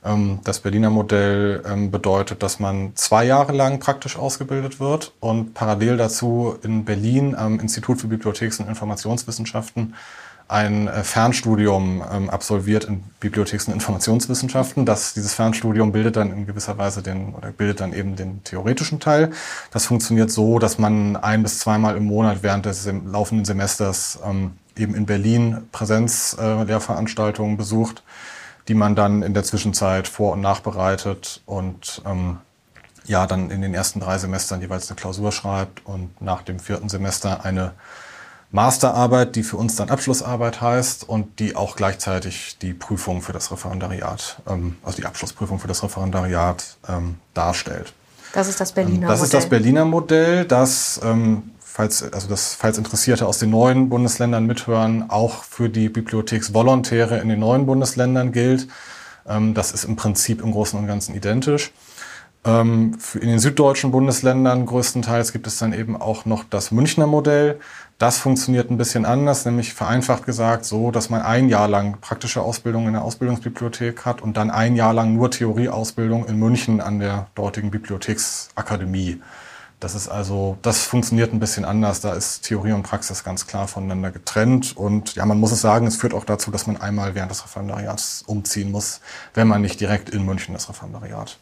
Ähm, 0.05 0.37
das 0.43 0.59
Berliner 0.59 0.91
Modell 0.91 1.63
ähm, 1.67 1.89
bedeutet, 1.89 2.43
dass 2.43 2.59
man 2.59 2.91
zwei 2.93 3.25
Jahre 3.25 3.51
lang 3.51 3.79
praktisch 3.79 4.15
ausgebildet 4.15 4.79
wird 4.79 5.11
und 5.21 5.55
parallel 5.55 5.97
dazu 5.97 6.55
in 6.61 6.85
Berlin 6.85 7.33
am 7.33 7.59
Institut 7.59 7.99
für 7.99 8.07
Bibliotheks- 8.07 8.59
und 8.59 8.69
Informationswissenschaften 8.69 9.95
ein 10.47 10.87
äh, 10.87 11.03
Fernstudium 11.03 12.03
ähm, 12.09 12.29
absolviert 12.29 12.85
in 12.85 13.03
Bibliotheks- 13.19 13.67
und 13.67 13.73
Informationswissenschaften. 13.73 14.85
Das, 14.85 15.13
dieses 15.13 15.33
Fernstudium 15.33 15.91
bildet 15.91 16.15
dann 16.15 16.31
in 16.31 16.45
gewisser 16.45 16.77
Weise 16.77 17.01
den, 17.01 17.33
oder 17.33 17.51
bildet 17.51 17.81
dann 17.81 17.93
eben 17.93 18.15
den 18.15 18.43
theoretischen 18.43 18.99
Teil. 18.99 19.31
Das 19.71 19.85
funktioniert 19.87 20.31
so, 20.31 20.59
dass 20.59 20.77
man 20.77 21.17
ein 21.17 21.43
bis 21.43 21.59
zweimal 21.59 21.97
im 21.97 22.05
Monat 22.05 22.43
während 22.43 22.65
des 22.65 22.89
laufenden 23.05 23.45
Semesters 23.45 24.19
ähm, 24.25 24.51
eben 24.77 24.95
in 24.95 25.05
Berlin 25.05 25.67
Präsenzlehrveranstaltungen 25.71 27.55
äh, 27.55 27.57
besucht, 27.57 28.03
die 28.67 28.73
man 28.73 28.95
dann 28.95 29.23
in 29.23 29.33
der 29.33 29.43
Zwischenzeit 29.43 30.07
vor- 30.07 30.33
und 30.33 30.41
nachbereitet 30.41 31.41
und 31.45 32.01
ähm, 32.05 32.37
ja, 33.05 33.25
dann 33.25 33.49
in 33.49 33.61
den 33.61 33.73
ersten 33.73 33.99
drei 33.99 34.17
Semestern 34.17 34.61
jeweils 34.61 34.89
eine 34.89 34.97
Klausur 34.97 35.31
schreibt 35.31 35.85
und 35.85 36.21
nach 36.21 36.41
dem 36.41 36.59
vierten 36.59 36.89
Semester 36.89 37.45
eine 37.45 37.73
Masterarbeit, 38.51 39.35
die 39.35 39.43
für 39.43 39.57
uns 39.57 39.75
dann 39.75 39.89
Abschlussarbeit 39.89 40.61
heißt 40.61 41.07
und 41.07 41.39
die 41.39 41.55
auch 41.55 41.75
gleichzeitig 41.75 42.57
die 42.61 42.73
Prüfung 42.73 43.21
für 43.21 43.33
das 43.33 43.51
Referendariat, 43.51 44.41
ähm, 44.47 44.77
also 44.83 44.97
die 44.97 45.05
Abschlussprüfung 45.05 45.59
für 45.59 45.67
das 45.67 45.83
Referendariat 45.83 46.77
ähm, 46.87 47.15
darstellt. 47.33 47.93
Das 48.33 48.47
ist 48.47 48.59
das 48.59 48.71
Berliner 48.71 48.99
Modell. 48.99 49.09
Das 49.09 49.21
ist 49.21 49.33
das 49.33 49.49
Berliner 49.49 49.85
Modell, 49.85 50.45
das, 50.45 50.99
ähm, 51.03 51.51
falls, 51.59 52.03
also 52.13 52.27
das, 52.29 52.53
falls 52.53 52.77
Interessierte 52.77 53.27
aus 53.27 53.39
den 53.39 53.49
neuen 53.49 53.89
Bundesländern 53.89 54.45
mithören, 54.45 55.09
auch 55.09 55.43
für 55.43 55.69
die 55.69 55.89
Bibliotheksvolontäre 55.89 57.19
in 57.19 57.29
den 57.29 57.39
neuen 57.39 57.65
Bundesländern 57.65 58.31
gilt. 58.31 58.67
Ähm, 59.27 59.53
das 59.53 59.71
ist 59.71 59.83
im 59.83 59.97
Prinzip 59.97 60.41
im 60.41 60.51
Großen 60.51 60.79
und 60.79 60.87
Ganzen 60.87 61.15
identisch. 61.15 61.71
Ähm, 62.45 62.97
in 63.13 63.27
den 63.27 63.39
süddeutschen 63.39 63.91
Bundesländern 63.91 64.65
größtenteils 64.65 65.33
gibt 65.33 65.47
es 65.47 65.57
dann 65.57 65.73
eben 65.73 65.99
auch 65.99 66.25
noch 66.25 66.45
das 66.49 66.71
Münchner 66.71 67.07
Modell. 67.07 67.59
Das 67.97 68.19
funktioniert 68.19 68.69
ein 68.69 68.77
bisschen 68.77 69.05
anders, 69.05 69.45
nämlich 69.45 69.73
vereinfacht 69.73 70.25
gesagt 70.25 70.65
so, 70.65 70.91
dass 70.91 71.09
man 71.09 71.23
ein 71.23 71.49
Jahr 71.49 71.67
lang 71.67 71.99
praktische 71.99 72.43
Ausbildung 72.43 72.85
in 72.85 72.93
der 72.93 73.01
Ausbildungsbibliothek 73.01 74.05
hat 74.05 74.21
und 74.21 74.37
dann 74.37 74.51
ein 74.51 74.75
Jahr 74.75 74.93
lang 74.93 75.15
nur 75.15 75.31
Theorieausbildung 75.31 76.27
in 76.27 76.37
München 76.37 76.79
an 76.79 76.99
der 76.99 77.25
dortigen 77.33 77.71
Bibliotheksakademie. 77.71 79.19
Das 79.79 79.95
ist 79.95 80.09
also, 80.09 80.59
das 80.61 80.83
funktioniert 80.83 81.33
ein 81.33 81.39
bisschen 81.39 81.65
anders. 81.65 81.99
Da 82.01 82.13
ist 82.13 82.41
Theorie 82.41 82.71
und 82.71 82.83
Praxis 82.83 83.23
ganz 83.23 83.47
klar 83.47 83.67
voneinander 83.67 84.11
getrennt. 84.11 84.77
Und 84.77 85.15
ja, 85.15 85.25
man 85.25 85.39
muss 85.39 85.51
es 85.51 85.61
sagen, 85.61 85.87
es 85.87 85.97
führt 85.97 86.13
auch 86.13 86.25
dazu, 86.25 86.51
dass 86.51 86.67
man 86.67 86.77
einmal 86.77 87.15
während 87.15 87.31
des 87.31 87.43
Referendariats 87.43 88.23
umziehen 88.27 88.71
muss, 88.71 89.01
wenn 89.33 89.47
man 89.47 89.61
nicht 89.61 89.79
direkt 89.79 90.09
in 90.09 90.23
München 90.23 90.53
das 90.53 90.69
Referendariat 90.69 91.37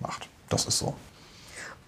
macht. 0.00 0.28
Das 0.48 0.66
ist 0.66 0.78
so. 0.78 0.94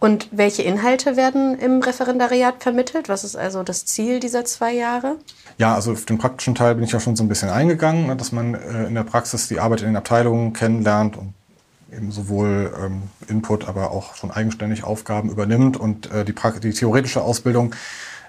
Und 0.03 0.27
welche 0.33 0.63
Inhalte 0.63 1.17
werden 1.17 1.57
im 1.61 1.81
Referendariat 1.81 2.61
vermittelt? 2.61 3.09
Was 3.09 3.23
ist 3.23 3.37
also 3.37 3.63
das 3.63 3.87
Ziel 3.87 4.19
dieser 4.19 4.45
zwei 4.45 4.73
Jahre? 4.75 5.15
Ja, 5.59 5.77
also 5.77 5.93
auf 5.93 6.07
den 6.07 6.19
praktischen 6.19 6.57
Teil 6.57 6.75
bin 6.75 6.83
ich 6.83 6.91
ja 6.91 6.99
schon 6.99 7.15
so 7.15 7.23
ein 7.23 7.29
bisschen 7.29 7.51
eingegangen, 7.51 8.09
ne, 8.09 8.17
dass 8.17 8.33
man 8.33 8.55
äh, 8.55 8.87
in 8.89 8.97
der 8.97 9.05
Praxis 9.05 9.47
die 9.47 9.61
Arbeit 9.61 9.83
in 9.83 9.87
den 9.87 9.95
Abteilungen 9.95 10.55
kennenlernt 10.55 11.17
und 11.17 11.35
eben 11.97 12.11
sowohl 12.11 12.75
ähm, 12.85 13.03
Input, 13.29 13.69
aber 13.69 13.93
auch 13.93 14.17
schon 14.17 14.33
eigenständig 14.33 14.83
Aufgaben 14.83 15.31
übernimmt. 15.31 15.77
Und 15.77 16.11
äh, 16.11 16.25
die, 16.25 16.35
die 16.61 16.73
theoretische 16.73 17.23
Ausbildung 17.23 17.73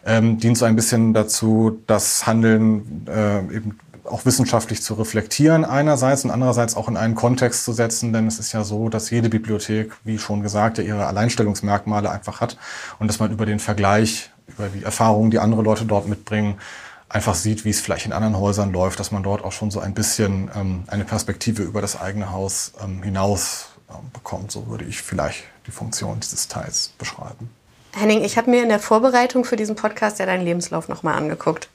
ähm, 0.05 0.37
dient 0.37 0.59
so 0.59 0.65
ein 0.65 0.75
bisschen 0.75 1.15
dazu, 1.15 1.79
das 1.87 2.27
Handeln 2.27 3.07
äh, 3.07 3.39
eben 3.51 3.79
auch 4.05 4.25
wissenschaftlich 4.25 4.81
zu 4.81 4.95
reflektieren 4.95 5.65
einerseits 5.65 6.25
und 6.25 6.31
andererseits 6.31 6.75
auch 6.75 6.88
in 6.88 6.98
einen 6.98 7.15
Kontext 7.15 7.63
zu 7.63 7.74
setzen, 7.74 8.13
denn 8.13 8.27
es 8.27 8.39
ist 8.39 8.51
ja 8.51 8.63
so, 8.63 8.89
dass 8.89 9.10
jede 9.10 9.29
Bibliothek, 9.29 9.93
wie 10.03 10.17
schon 10.17 10.41
gesagt, 10.41 10.77
ja 10.77 10.83
ihre 10.83 11.05
Alleinstellungsmerkmale 11.05 12.10
einfach 12.10 12.41
hat 12.41 12.57
und 13.00 13.07
dass 13.07 13.19
man 13.19 13.31
über 13.31 13.45
den 13.45 13.60
Vergleich, 13.60 14.31
über 14.48 14.67
die 14.67 14.83
Erfahrungen, 14.83 15.31
die 15.31 15.39
andere 15.39 15.62
Leute 15.62 15.86
dort 15.86 16.07
mitbringen, 16.07 16.60
einfach 17.07 17.36
sieht, 17.36 17.63
wie 17.63 17.69
es 17.69 17.79
vielleicht 17.79 18.05
in 18.05 18.13
anderen 18.13 18.38
Häusern 18.38 18.74
läuft, 18.74 19.00
dass 19.00 19.12
man 19.12 19.24
dort 19.24 19.43
auch 19.43 19.51
schon 19.51 19.72
so 19.72 19.79
ein 19.79 19.93
bisschen 19.93 20.50
ähm, 20.55 20.83
eine 20.88 21.05
Perspektive 21.05 21.62
über 21.63 21.79
das 21.79 22.00
eigene 22.00 22.31
Haus 22.31 22.74
ähm, 22.83 23.03
hinaus 23.03 23.67
äh, 23.89 23.93
bekommt. 24.13 24.51
So 24.51 24.67
würde 24.67 24.83
ich 24.86 25.01
vielleicht 25.01 25.43
die 25.67 25.72
Funktion 25.72 26.19
dieses 26.19 26.48
Teils 26.48 26.93
beschreiben. 26.98 27.50
Henning, 27.95 28.24
ich 28.24 28.38
habe 28.38 28.50
mir 28.50 28.63
in 28.63 28.69
der 28.69 28.79
Vorbereitung 28.79 29.45
für 29.45 29.55
diesen 29.55 29.75
Podcast 29.75 30.17
ja 30.17 30.25
deinen 30.25 30.43
Lebenslauf 30.43 30.89
nochmal 30.89 31.15
angeguckt 31.15 31.69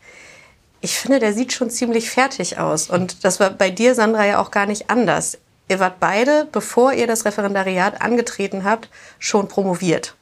ich 0.80 0.98
finde, 0.98 1.18
der 1.18 1.32
sieht 1.32 1.52
schon 1.52 1.70
ziemlich 1.70 2.10
fertig 2.10 2.58
aus. 2.58 2.88
Und 2.88 3.24
das 3.24 3.40
war 3.40 3.50
bei 3.50 3.70
dir, 3.70 3.94
Sandra, 3.94 4.26
ja 4.26 4.40
auch 4.40 4.50
gar 4.50 4.66
nicht 4.66 4.90
anders. 4.90 5.38
Ihr 5.68 5.80
wart 5.80 6.00
beide, 6.00 6.46
bevor 6.50 6.92
ihr 6.92 7.06
das 7.06 7.24
Referendariat 7.24 8.00
angetreten 8.00 8.64
habt, 8.64 8.88
schon 9.18 9.48
promoviert. 9.48 10.16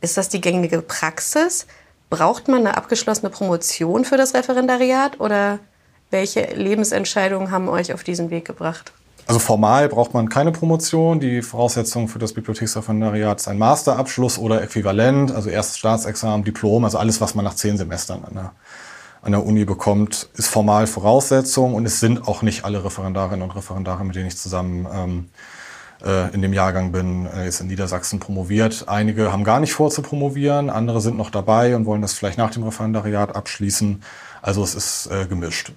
Ist 0.00 0.16
das 0.16 0.28
die 0.28 0.40
gängige 0.40 0.82
Praxis? 0.82 1.66
Braucht 2.08 2.48
man 2.48 2.66
eine 2.66 2.76
abgeschlossene 2.76 3.30
Promotion 3.30 4.04
für 4.04 4.16
das 4.16 4.34
Referendariat 4.34 5.20
oder 5.20 5.60
welche 6.10 6.40
Lebensentscheidungen 6.54 7.52
haben 7.52 7.68
euch 7.68 7.92
auf 7.92 8.02
diesen 8.02 8.30
Weg 8.30 8.44
gebracht? 8.46 8.92
Also 9.28 9.38
formal 9.38 9.88
braucht 9.88 10.12
man 10.12 10.28
keine 10.28 10.50
Promotion. 10.50 11.20
Die 11.20 11.40
Voraussetzung 11.40 12.08
für 12.08 12.18
das 12.18 12.32
Bibliotheksreferendariat 12.32 13.38
ist 13.38 13.46
ein 13.46 13.58
Masterabschluss 13.58 14.38
oder 14.38 14.60
Äquivalent, 14.60 15.30
also 15.30 15.50
erstes 15.50 15.78
Staatsexamen, 15.78 16.42
Diplom, 16.42 16.84
also 16.84 16.98
alles, 16.98 17.20
was 17.20 17.36
man 17.36 17.44
nach 17.44 17.54
zehn 17.54 17.76
Semestern 17.76 18.24
an 18.24 18.34
der 18.34 18.52
an 19.22 19.32
der 19.32 19.44
Uni 19.44 19.64
bekommt, 19.64 20.28
ist 20.36 20.48
formal 20.48 20.86
Voraussetzung 20.86 21.74
und 21.74 21.84
es 21.84 22.00
sind 22.00 22.26
auch 22.26 22.42
nicht 22.42 22.64
alle 22.64 22.84
Referendarinnen 22.84 23.42
und 23.42 23.54
Referendare, 23.54 24.04
mit 24.04 24.16
denen 24.16 24.26
ich 24.26 24.36
zusammen 24.36 24.86
ähm, 24.92 25.28
äh, 26.04 26.32
in 26.34 26.42
dem 26.42 26.52
Jahrgang 26.52 26.92
bin, 26.92 27.26
äh, 27.26 27.44
jetzt 27.44 27.60
in 27.60 27.66
Niedersachsen 27.66 28.20
promoviert. 28.20 28.84
Einige 28.88 29.32
haben 29.32 29.44
gar 29.44 29.60
nicht 29.60 29.72
vor 29.72 29.90
zu 29.90 30.02
promovieren, 30.02 30.70
andere 30.70 31.00
sind 31.00 31.16
noch 31.16 31.30
dabei 31.30 31.76
und 31.76 31.84
wollen 31.84 32.02
das 32.02 32.14
vielleicht 32.14 32.38
nach 32.38 32.50
dem 32.50 32.62
Referendariat 32.62 33.36
abschließen. 33.36 34.02
Also 34.40 34.62
es 34.62 34.74
ist 34.74 35.08
äh, 35.10 35.26
gemischt. 35.26 35.72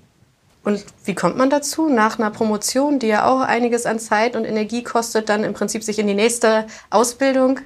Und 0.63 0.85
wie 1.03 1.13
kommt 1.13 1.38
man 1.38 1.50
dazu, 1.50 1.89
nach 1.89 2.17
einer 2.17 2.31
Promotion, 2.31 3.00
die 3.00 3.07
ja 3.07 3.25
auch 3.25 3.41
einiges 3.41 3.85
an 3.85 4.00
Zeit 4.00 4.38
und 4.38 4.45
Energie 4.45 4.83
kostet, 4.83 5.27
dann 5.27 5.43
im 5.43 5.53
Prinzip 5.53 5.83
sich 5.83 6.00
in 6.00 6.07
die 6.07 6.13
nächste 6.13 6.67
Ausbildung 6.89 7.59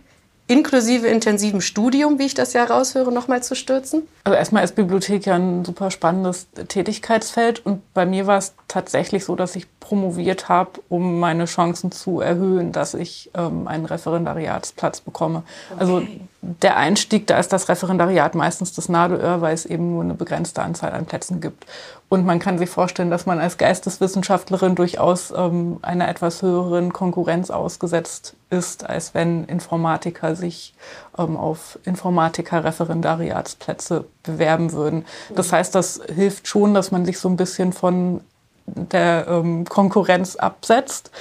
inklusive 0.48 1.08
intensivem 1.08 1.62
Studium, 1.62 2.20
wie 2.20 2.25
ich 2.25 2.34
das 2.34 2.54
ja 2.54 2.63
raushöre, 2.63 3.12
nochmal 3.12 3.44
zu 3.44 3.56
stürzen? 3.56 4.08
Also 4.24 4.38
erstmal 4.38 4.63
ist 4.63 4.75
Bibliothek 4.75 5.25
ja 5.25 5.36
ein 5.36 5.66
super 5.66 5.92
spannendes 5.92 6.48
Tätigkeitsfeld 6.68 7.66
und 7.66 7.82
bei 7.94 8.06
mir 8.06 8.27
war 8.27 8.38
es 8.38 8.54
tatsächlich 8.68 9.25
so, 9.25 9.36
dass 9.36 9.56
ich 9.56 9.68
promoviert 9.80 10.50
habe, 10.50 10.72
um 10.89 11.20
meine 11.20 11.46
Chancen 11.46 11.92
zu 11.92 12.20
erhöhen, 12.20 12.72
dass 12.72 12.94
ich 12.94 13.30
ähm, 13.34 13.68
einen 13.68 13.86
Referendariatsplatz 13.86 15.01
bekomme. 15.01 15.44
Also 15.77 15.98
okay. 15.98 16.06
Also 16.06 16.27
der 16.62 16.77
Einstieg, 16.77 17.27
da 17.27 17.39
ist 17.39 17.51
das 17.51 17.68
Referendariat 17.68 18.36
meistens 18.36 18.74
das 18.74 18.89
Nadelöhr, 18.89 19.42
weil 19.42 19.54
es 19.54 19.66
eben 19.66 19.92
nur 19.92 20.04
eine 20.04 20.13
begrenzte 20.13 20.62
Anzahl 20.62 20.94
an 20.94 21.06
Plätzen 21.06 21.42
gibt. 21.42 21.66
Und 22.10 22.26
man 22.26 22.40
kann 22.40 22.58
sich 22.58 22.70
vorstellen, 22.70 23.10
dass 23.10 23.26
man 23.26 23.40
als 23.40 23.58
Geisteswissenschaftlerin 23.58 24.76
durchaus 24.76 25.34
ähm, 25.36 25.80
einer 25.82 26.08
etwas 26.08 26.42
höheren 26.42 26.94
Konkurrenz 26.94 27.52
ausgesetzt 27.52 28.34
ist, 28.50 28.90
als 28.90 29.14
wenn 29.14 29.44
Informatiker 29.44 30.38
sich 30.38 30.74
ähm, 31.18 31.36
auf 31.36 31.78
Informatiker-Referendariatsplätze 31.84 34.06
bewerben 34.24 34.72
würden. 34.72 35.04
Das 35.36 35.52
heißt, 35.52 35.76
das 35.76 36.00
hilft 36.14 36.48
schon, 36.48 36.74
dass 36.74 36.92
man 36.92 37.04
sich 37.04 37.20
so 37.20 37.28
ein 37.28 37.36
bisschen 37.36 37.74
von 37.74 38.22
der 38.66 39.28
ähm, 39.28 39.66
Konkurrenz 39.66 40.38
absetzt. 40.38 41.12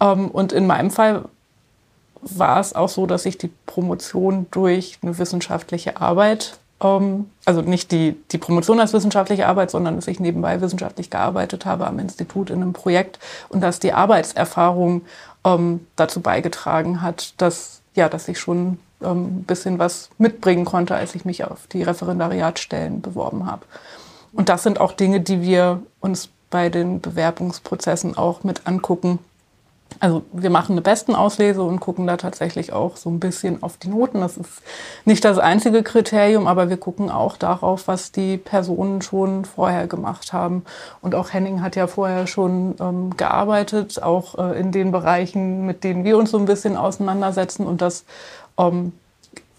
Ähm, 0.00 0.30
und 0.30 0.54
in 0.54 0.66
meinem 0.66 0.90
Fall 0.90 1.26
war 2.22 2.60
es 2.60 2.74
auch 2.74 2.88
so, 2.88 3.04
dass 3.06 3.26
ich 3.26 3.36
die 3.36 3.52
Promotion 3.66 4.46
durch 4.50 4.98
eine 5.02 5.18
wissenschaftliche 5.18 6.00
Arbeit, 6.00 6.59
also 6.80 7.60
nicht 7.60 7.92
die, 7.92 8.16
die 8.30 8.38
Promotion 8.38 8.80
als 8.80 8.94
wissenschaftliche 8.94 9.46
Arbeit, 9.46 9.70
sondern 9.70 9.96
dass 9.96 10.08
ich 10.08 10.18
nebenbei 10.18 10.60
wissenschaftlich 10.62 11.10
gearbeitet 11.10 11.66
habe 11.66 11.86
am 11.86 11.98
Institut 11.98 12.48
in 12.48 12.62
einem 12.62 12.72
Projekt 12.72 13.18
und 13.50 13.60
dass 13.60 13.80
die 13.80 13.92
Arbeitserfahrung 13.92 15.02
ähm, 15.44 15.86
dazu 15.96 16.20
beigetragen 16.20 17.02
hat, 17.02 17.34
dass, 17.36 17.82
ja, 17.94 18.08
dass 18.08 18.28
ich 18.28 18.38
schon 18.40 18.78
ähm, 19.02 19.40
ein 19.40 19.44
bisschen 19.44 19.78
was 19.78 20.08
mitbringen 20.16 20.64
konnte, 20.64 20.94
als 20.94 21.14
ich 21.14 21.26
mich 21.26 21.44
auf 21.44 21.66
die 21.66 21.82
Referendariatstellen 21.82 23.02
beworben 23.02 23.44
habe. 23.44 23.66
Und 24.32 24.48
das 24.48 24.62
sind 24.62 24.80
auch 24.80 24.92
Dinge, 24.92 25.20
die 25.20 25.42
wir 25.42 25.82
uns 26.00 26.30
bei 26.48 26.70
den 26.70 27.02
Bewerbungsprozessen 27.02 28.16
auch 28.16 28.42
mit 28.42 28.66
angucken 28.66 29.18
also 29.98 30.22
wir 30.32 30.50
machen 30.50 30.72
eine 30.72 30.80
Bestenauslese 30.82 31.62
und 31.62 31.80
gucken 31.80 32.06
da 32.06 32.16
tatsächlich 32.16 32.72
auch 32.72 32.96
so 32.96 33.10
ein 33.10 33.20
bisschen 33.20 33.62
auf 33.62 33.76
die 33.76 33.88
Noten. 33.88 34.20
Das 34.20 34.36
ist 34.36 34.62
nicht 35.04 35.24
das 35.24 35.38
einzige 35.38 35.82
Kriterium, 35.82 36.46
aber 36.46 36.70
wir 36.70 36.76
gucken 36.76 37.10
auch 37.10 37.36
darauf, 37.36 37.88
was 37.88 38.12
die 38.12 38.36
Personen 38.36 39.02
schon 39.02 39.44
vorher 39.44 39.86
gemacht 39.86 40.32
haben. 40.32 40.64
Und 41.02 41.14
auch 41.14 41.32
Henning 41.32 41.62
hat 41.62 41.76
ja 41.76 41.86
vorher 41.86 42.26
schon 42.26 42.76
ähm, 42.80 43.16
gearbeitet, 43.16 44.02
auch 44.02 44.38
äh, 44.38 44.58
in 44.58 44.72
den 44.72 44.92
Bereichen, 44.92 45.66
mit 45.66 45.82
denen 45.84 46.04
wir 46.04 46.16
uns 46.16 46.30
so 46.30 46.38
ein 46.38 46.46
bisschen 46.46 46.76
auseinandersetzen. 46.76 47.66
Und 47.66 47.82
das 47.82 48.04
ähm, 48.58 48.92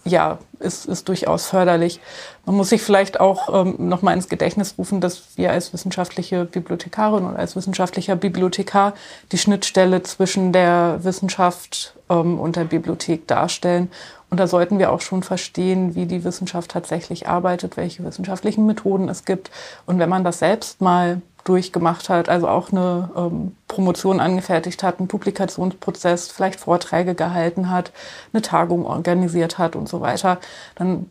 ja, 0.04 0.40
ist, 0.60 0.86
ist 0.86 1.08
durchaus 1.08 1.48
förderlich. 1.48 2.00
Man 2.46 2.56
muss 2.56 2.70
sich 2.70 2.82
vielleicht 2.82 3.20
auch 3.20 3.66
ähm, 3.66 3.76
noch 3.78 4.02
mal 4.02 4.14
ins 4.14 4.30
Gedächtnis 4.30 4.76
rufen, 4.78 5.00
dass 5.02 5.38
wir 5.38 5.52
als 5.52 5.74
wissenschaftliche 5.74 6.46
Bibliothekarin 6.46 7.26
und 7.26 7.36
als 7.36 7.56
wissenschaftlicher 7.56 8.16
Bibliothekar 8.16 8.94
die 9.32 9.38
Schnittstelle 9.38 10.02
zwischen 10.04 10.54
der 10.54 11.00
Wissenschaft 11.04 11.96
ähm, 12.10 12.40
und 12.40 12.56
der 12.56 12.66
Bibliothek 12.66 13.28
darstellen. 13.28 13.92
Und 14.32 14.40
da 14.40 14.48
sollten 14.48 14.80
wir 14.80 14.92
auch 14.92 15.02
schon 15.02 15.24
verstehen, 15.24 15.94
wie 15.94 16.06
die 16.06 16.24
Wissenschaft 16.24 16.72
tatsächlich 16.72 17.28
arbeitet, 17.28 17.76
welche 17.76 18.04
wissenschaftlichen 18.04 18.66
Methoden 18.66 19.10
es 19.10 19.26
gibt. 19.26 19.52
Und 19.86 20.00
wenn 20.00 20.10
man 20.10 20.24
das 20.24 20.40
selbst 20.40 20.80
mal 20.80 21.22
durchgemacht 21.44 22.10
hat, 22.10 22.30
also 22.30 22.48
auch 22.48 22.72
eine 22.72 23.10
ähm, 23.16 23.56
Promotion 23.68 24.20
angefertigt 24.20 24.84
hat, 24.84 25.00
einen 25.00 25.08
Publikationsprozess, 25.08 26.30
vielleicht 26.30 26.60
Vorträge 26.60 27.16
gehalten 27.16 27.70
hat, 27.70 27.92
eine 28.34 28.42
Tagung 28.42 28.86
organisiert 28.86 29.58
hat 29.58 29.76
und 29.76 29.90
so 29.90 30.02
weiter, 30.02 30.40
dann 30.76 31.10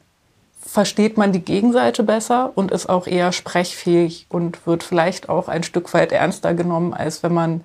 versteht 0.60 1.16
man 1.16 1.32
die 1.32 1.44
Gegenseite 1.44 2.02
besser 2.02 2.52
und 2.54 2.70
ist 2.70 2.88
auch 2.88 3.06
eher 3.06 3.32
sprechfähig 3.32 4.26
und 4.28 4.66
wird 4.66 4.82
vielleicht 4.82 5.28
auch 5.28 5.48
ein 5.48 5.62
Stück 5.62 5.92
weit 5.94 6.12
ernster 6.12 6.54
genommen, 6.54 6.94
als 6.94 7.22
wenn 7.22 7.34
man 7.34 7.62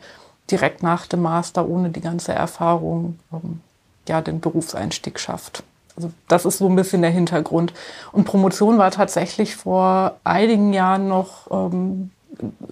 direkt 0.50 0.82
nach 0.82 1.06
dem 1.08 1.22
Master 1.22 1.68
ohne 1.68 1.90
die 1.90 2.02
ganze 2.02 2.34
Erfahrung 2.34 3.20
ähm, 3.34 3.62
ja 4.08 4.22
den 4.22 4.40
Berufseinstieg 4.40 5.20
schafft. 5.20 5.64
Also 5.96 6.12
das 6.28 6.46
ist 6.46 6.58
so 6.58 6.68
ein 6.68 6.76
bisschen 6.76 7.02
der 7.02 7.12
Hintergrund. 7.12 7.74
Und 8.12 8.26
Promotion 8.26 8.78
war 8.78 8.92
tatsächlich 8.92 9.56
vor 9.56 10.18
einigen 10.24 10.74
Jahren 10.74 11.08
noch 11.08 11.50
ähm, 11.52 12.12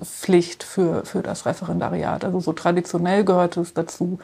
Pflicht 0.04 0.64
für, 0.64 1.06
für 1.06 1.22
das 1.22 1.46
Referendariat. 1.46 2.26
Also 2.26 2.40
so 2.40 2.54
traditionell 2.54 3.24
gehört 3.24 3.58
es 3.58 3.74
dazu. 3.74 4.20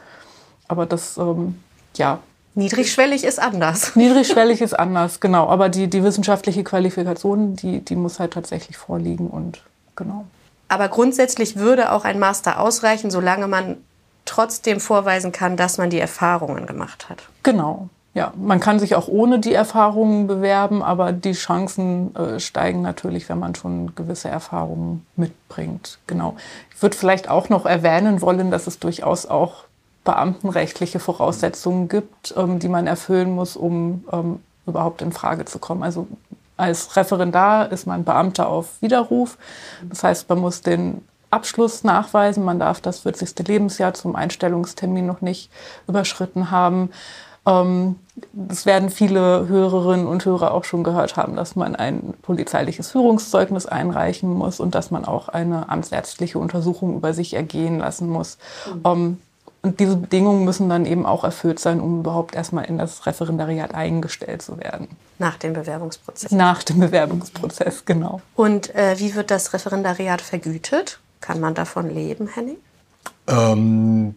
Aber 0.67 0.85
das, 0.85 1.17
ähm, 1.17 1.59
ja. 1.95 2.19
Niedrigschwellig 2.55 3.23
ist 3.23 3.39
anders. 3.39 3.95
Niedrigschwellig 3.95 4.61
ist 4.61 4.73
anders, 4.73 5.19
genau. 5.19 5.47
Aber 5.47 5.69
die, 5.69 5.87
die 5.87 6.03
wissenschaftliche 6.03 6.63
Qualifikation, 6.63 7.55
die, 7.55 7.79
die 7.79 7.95
muss 7.95 8.19
halt 8.19 8.33
tatsächlich 8.33 8.77
vorliegen 8.77 9.27
und 9.27 9.61
genau. 9.95 10.25
Aber 10.67 10.87
grundsätzlich 10.87 11.55
würde 11.55 11.91
auch 11.91 12.05
ein 12.05 12.19
Master 12.19 12.59
ausreichen, 12.59 13.09
solange 13.09 13.47
man 13.47 13.77
trotzdem 14.25 14.79
vorweisen 14.79 15.31
kann, 15.31 15.57
dass 15.57 15.77
man 15.77 15.89
die 15.89 15.99
Erfahrungen 15.99 16.67
gemacht 16.67 17.09
hat. 17.09 17.23
Genau, 17.41 17.89
ja, 18.13 18.33
man 18.35 18.59
kann 18.59 18.79
sich 18.79 18.95
auch 18.95 19.07
ohne 19.07 19.39
die 19.39 19.53
Erfahrungen 19.53 20.27
bewerben, 20.27 20.81
aber 20.81 21.11
die 21.11 21.33
Chancen 21.33 22.15
äh, 22.15 22.39
steigen 22.39 22.81
natürlich, 22.81 23.29
wenn 23.29 23.39
man 23.39 23.53
schon 23.55 23.95
gewisse 23.95 24.29
Erfahrungen 24.29 25.05
mitbringt. 25.15 25.99
Genau. 26.07 26.35
Ich 26.73 26.81
würde 26.81 26.97
vielleicht 26.97 27.29
auch 27.29 27.49
noch 27.49 27.65
erwähnen 27.65 28.21
wollen, 28.21 28.49
dass 28.49 28.65
es 28.65 28.79
durchaus 28.79 29.25
auch 29.27 29.65
beamtenrechtliche 30.03 30.99
Voraussetzungen 30.99 31.87
gibt, 31.87 32.33
ähm, 32.35 32.57
die 32.57 32.67
man 32.67 32.87
erfüllen 32.87 33.31
muss, 33.31 33.55
um 33.55 34.03
ähm, 34.11 34.39
überhaupt 34.65 35.01
in 35.01 35.11
Frage 35.11 35.45
zu 35.45 35.59
kommen. 35.59 35.83
Also 35.83 36.07
als 36.57 36.95
Referendar 36.95 37.71
ist 37.71 37.85
man 37.85 38.03
Beamter 38.03 38.49
auf 38.49 38.81
Widerruf. 38.81 39.37
Das 39.83 40.03
heißt, 40.03 40.27
man 40.29 40.39
muss 40.39 40.61
den 40.61 41.05
Abschluss 41.29 41.83
nachweisen. 41.83 42.43
Man 42.43 42.59
darf 42.59 42.81
das 42.81 42.99
40. 42.99 43.47
Lebensjahr 43.47 43.93
zum 43.93 44.15
Einstellungstermin 44.15 45.05
noch 45.05 45.21
nicht 45.21 45.51
überschritten 45.87 46.51
haben. 46.51 46.89
Ähm, 47.49 47.95
das 48.33 48.65
werden 48.65 48.89
viele 48.89 49.47
Hörerinnen 49.47 50.05
und 50.05 50.25
Hörer 50.25 50.53
auch 50.53 50.65
schon 50.65 50.83
gehört 50.83 51.17
haben, 51.17 51.35
dass 51.35 51.55
man 51.55 51.75
ein 51.75 52.13
polizeiliches 52.21 52.91
Führungszeugnis 52.91 53.65
einreichen 53.65 54.33
muss 54.33 54.59
und 54.59 54.75
dass 54.75 54.91
man 54.91 55.05
auch 55.05 55.29
eine 55.29 55.69
amtsärztliche 55.69 56.37
Untersuchung 56.37 56.95
über 56.95 57.13
sich 57.13 57.33
ergehen 57.33 57.79
lassen 57.79 58.09
muss. 58.09 58.37
Mhm. 58.65 58.81
Ähm, 58.85 59.17
und 59.61 59.79
diese 59.81 59.97
Bedingungen 59.97 60.45
müssen 60.45 60.69
dann 60.69 60.85
eben 60.85 61.05
auch 61.05 61.25
erfüllt 61.25 61.59
sein, 61.59 61.81
um 61.81 61.99
überhaupt 61.99 62.33
erstmal 62.33 62.65
in 62.65 62.77
das 62.77 63.05
Referendariat 63.05 63.75
eingestellt 63.75 64.41
zu 64.41 64.57
werden. 64.57 64.87
Nach 65.17 65.35
dem 65.35 65.51
Bewerbungsprozess. 65.51 66.31
Nach 66.31 66.63
dem 66.63 66.79
Bewerbungsprozess, 66.79 67.83
genau. 67.83 68.21
Und 68.35 68.73
äh, 68.73 68.97
wie 68.99 69.15
wird 69.15 69.31
das 69.31 69.51
Referendariat 69.51 70.21
vergütet? 70.21 70.99
Kann 71.19 71.41
man 71.41 71.55
davon 71.55 71.93
leben, 71.93 72.27
Henning? 72.27 72.55
Ähm, 73.27 74.15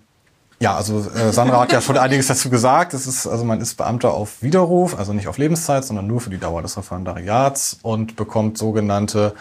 ja, 0.63 0.77
also 0.77 1.01
äh, 1.11 1.33
Sandra 1.33 1.61
hat 1.61 1.73
ja 1.73 1.81
schon 1.81 1.99
einiges 1.99 2.29
dazu 2.29 2.49
gesagt. 2.49 2.95
Es 2.95 3.09
ist, 3.09 3.27
also 3.27 3.45
man 3.45 3.61
ist 3.61 3.75
Beamter 3.75 4.15
auf 4.15 4.43
Widerruf, 4.43 4.97
also 4.97 5.13
nicht 5.13 5.27
auf 5.27 5.37
Lebenszeit, 5.37 5.85
sondern 5.85 6.07
nur 6.07 6.21
für 6.21 6.31
die 6.31 6.39
Dauer 6.39 6.63
des 6.63 6.77
Referendariats 6.77 7.79
und 7.83 8.15
bekommt 8.15 8.59
sogenannte 8.59 9.35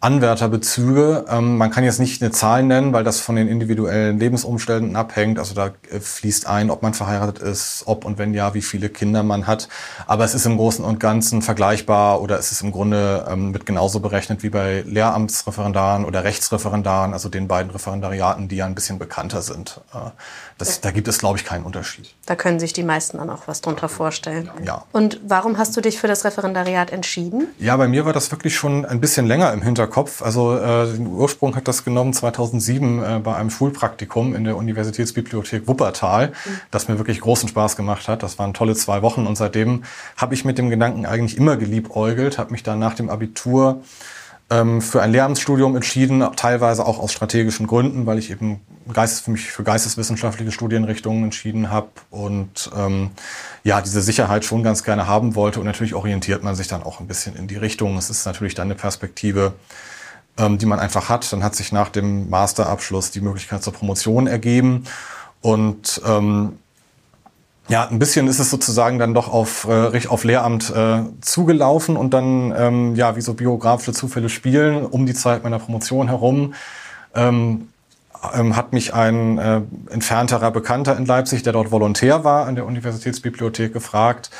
Anwärterbezüge. 0.00 1.24
Ähm, 1.28 1.56
man 1.56 1.72
kann 1.72 1.82
jetzt 1.82 1.98
nicht 1.98 2.22
eine 2.22 2.30
Zahl 2.30 2.62
nennen, 2.62 2.92
weil 2.92 3.02
das 3.02 3.18
von 3.18 3.34
den 3.34 3.48
individuellen 3.48 4.20
Lebensumständen 4.20 4.94
abhängt. 4.94 5.40
Also 5.40 5.54
da 5.54 5.72
äh, 5.90 5.98
fließt 5.98 6.46
ein, 6.46 6.70
ob 6.70 6.82
man 6.82 6.94
verheiratet 6.94 7.40
ist, 7.40 7.82
ob 7.86 8.04
und 8.04 8.16
wenn 8.16 8.32
ja, 8.32 8.54
wie 8.54 8.62
viele 8.62 8.90
Kinder 8.90 9.24
man 9.24 9.48
hat. 9.48 9.68
Aber 10.06 10.24
es 10.24 10.34
ist 10.34 10.46
im 10.46 10.56
Großen 10.56 10.84
und 10.84 11.00
Ganzen 11.00 11.42
vergleichbar 11.42 12.20
oder 12.20 12.38
es 12.38 12.52
ist 12.52 12.62
im 12.62 12.70
Grunde 12.70 13.26
ähm, 13.28 13.50
mit 13.50 13.66
genauso 13.66 13.98
berechnet 13.98 14.44
wie 14.44 14.50
bei 14.50 14.84
Lehramtsreferendaren 14.86 16.04
oder 16.04 16.22
Rechtsreferendaren, 16.22 17.12
also 17.12 17.28
den 17.28 17.48
beiden 17.48 17.72
Referendariaten, 17.72 18.46
die 18.46 18.56
ja 18.56 18.66
ein 18.66 18.76
bisschen 18.76 19.00
bekannter 19.00 19.42
sind. 19.42 19.80
Äh, 19.92 20.10
das, 20.58 20.80
da 20.80 20.90
gibt 20.90 21.06
es, 21.06 21.18
glaube 21.18 21.38
ich, 21.38 21.44
keinen 21.44 21.64
Unterschied. 21.64 22.12
Da 22.26 22.34
können 22.34 22.58
sich 22.58 22.72
die 22.72 22.82
meisten 22.82 23.18
dann 23.18 23.30
auch 23.30 23.46
was 23.46 23.60
drunter 23.60 23.88
vorstellen. 23.88 24.50
Ja. 24.64 24.84
Und 24.90 25.20
warum 25.24 25.56
hast 25.56 25.76
du 25.76 25.80
dich 25.80 25.98
für 25.98 26.08
das 26.08 26.24
Referendariat 26.24 26.90
entschieden? 26.90 27.46
Ja, 27.60 27.76
bei 27.76 27.86
mir 27.86 28.04
war 28.04 28.12
das 28.12 28.30
wirklich 28.32 28.56
schon 28.56 28.84
ein 28.84 29.00
bisschen 29.00 29.26
länger 29.26 29.52
im 29.52 29.62
Hinterkopf. 29.62 30.20
Also 30.20 30.58
äh, 30.58 30.92
den 30.92 31.06
Ursprung 31.06 31.54
hat 31.54 31.68
das 31.68 31.84
genommen 31.84 32.12
2007 32.12 33.02
äh, 33.02 33.18
bei 33.20 33.36
einem 33.36 33.50
Schulpraktikum 33.50 34.34
in 34.34 34.42
der 34.42 34.56
Universitätsbibliothek 34.56 35.68
Wuppertal, 35.68 36.28
mhm. 36.28 36.60
das 36.72 36.88
mir 36.88 36.98
wirklich 36.98 37.20
großen 37.20 37.48
Spaß 37.48 37.76
gemacht 37.76 38.08
hat. 38.08 38.24
Das 38.24 38.38
waren 38.40 38.52
tolle 38.52 38.74
zwei 38.74 39.02
Wochen 39.02 39.28
und 39.28 39.36
seitdem 39.36 39.84
habe 40.16 40.34
ich 40.34 40.44
mit 40.44 40.58
dem 40.58 40.70
Gedanken 40.70 41.06
eigentlich 41.06 41.38
immer 41.38 41.56
geliebäugelt, 41.56 42.36
habe 42.36 42.50
mich 42.50 42.64
dann 42.64 42.80
nach 42.80 42.94
dem 42.94 43.10
Abitur 43.10 43.82
für 44.50 45.02
ein 45.02 45.12
Lehramtsstudium 45.12 45.76
entschieden, 45.76 46.26
teilweise 46.34 46.86
auch 46.86 46.98
aus 46.98 47.12
strategischen 47.12 47.66
Gründen, 47.66 48.06
weil 48.06 48.18
ich 48.18 48.30
eben 48.30 48.60
Geistes, 48.92 49.20
für 49.20 49.30
mich 49.32 49.50
für 49.50 49.62
geisteswissenschaftliche 49.62 50.52
Studienrichtungen 50.52 51.24
entschieden 51.24 51.70
habe 51.70 51.88
und 52.10 52.70
ähm, 52.74 53.10
ja, 53.62 53.82
diese 53.82 54.00
Sicherheit 54.00 54.46
schon 54.46 54.62
ganz 54.62 54.82
gerne 54.82 55.06
haben 55.06 55.34
wollte. 55.34 55.60
Und 55.60 55.66
natürlich 55.66 55.94
orientiert 55.94 56.42
man 56.42 56.54
sich 56.54 56.68
dann 56.68 56.82
auch 56.82 57.00
ein 57.00 57.06
bisschen 57.06 57.36
in 57.36 57.48
die 57.48 57.56
Richtung. 57.56 57.98
Es 57.98 58.08
ist 58.08 58.24
natürlich 58.24 58.54
dann 58.54 58.68
eine 58.68 58.74
Perspektive, 58.74 59.52
ähm, 60.38 60.56
die 60.56 60.66
man 60.66 60.80
einfach 60.80 61.10
hat. 61.10 61.30
Dann 61.32 61.44
hat 61.44 61.54
sich 61.54 61.70
nach 61.70 61.90
dem 61.90 62.30
Masterabschluss 62.30 63.10
die 63.10 63.20
Möglichkeit 63.20 63.62
zur 63.62 63.74
Promotion 63.74 64.26
ergeben. 64.26 64.84
Und 65.42 66.00
ähm, 66.06 66.58
ja, 67.68 67.86
ein 67.86 67.98
bisschen 67.98 68.26
ist 68.28 68.38
es 68.38 68.50
sozusagen 68.50 68.98
dann 68.98 69.14
doch 69.14 69.32
auf, 69.32 69.66
äh, 69.68 70.06
auf 70.08 70.24
Lehramt 70.24 70.70
äh, 70.74 71.02
zugelaufen 71.20 71.96
und 71.96 72.14
dann, 72.14 72.54
ähm, 72.56 72.94
ja, 72.94 73.14
wie 73.16 73.20
so 73.20 73.34
biografische 73.34 73.92
Zufälle 73.92 74.28
spielen, 74.30 74.86
um 74.86 75.04
die 75.04 75.14
Zeit 75.14 75.44
meiner 75.44 75.58
Promotion 75.58 76.08
herum, 76.08 76.54
ähm, 77.14 77.68
ähm, 78.34 78.56
hat 78.56 78.72
mich 78.72 78.94
ein 78.94 79.38
äh, 79.38 79.60
entfernterer 79.90 80.50
Bekannter 80.50 80.96
in 80.96 81.04
Leipzig, 81.04 81.42
der 81.42 81.52
dort 81.52 81.70
Volontär 81.70 82.24
war 82.24 82.46
an 82.46 82.54
der 82.54 82.66
Universitätsbibliothek, 82.66 83.72
gefragt, 83.72 84.30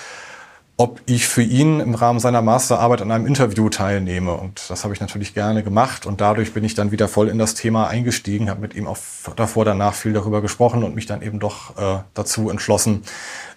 ob 0.81 1.01
ich 1.07 1.27
für 1.27 1.43
ihn 1.43 1.81
im 1.81 1.97
Rahmen 1.97 2.21
seiner 2.21 2.41
Masterarbeit 2.41 3.03
an 3.03 3.11
einem 3.11 3.27
Interview 3.27 3.69
teilnehme. 3.69 4.35
Und 4.35 4.71
das 4.71 4.85
habe 4.85 4.95
ich 4.95 5.01
natürlich 5.01 5.35
gerne 5.35 5.65
gemacht. 5.65 6.07
Und 6.07 6.21
dadurch 6.21 6.53
bin 6.55 6.63
ich 6.63 6.75
dann 6.75 6.93
wieder 6.93 7.09
voll 7.09 7.29
in 7.29 7.37
das 7.37 7.55
Thema 7.55 7.89
eingestiegen, 7.89 8.49
habe 8.49 8.61
mit 8.61 8.75
ihm 8.75 8.87
auch 8.87 8.97
davor, 9.35 9.65
danach 9.65 9.95
viel 9.95 10.13
darüber 10.13 10.41
gesprochen 10.41 10.85
und 10.85 10.95
mich 10.95 11.07
dann 11.07 11.21
eben 11.21 11.41
doch 11.41 11.77
äh, 11.77 11.99
dazu 12.15 12.49
entschlossen, 12.49 13.03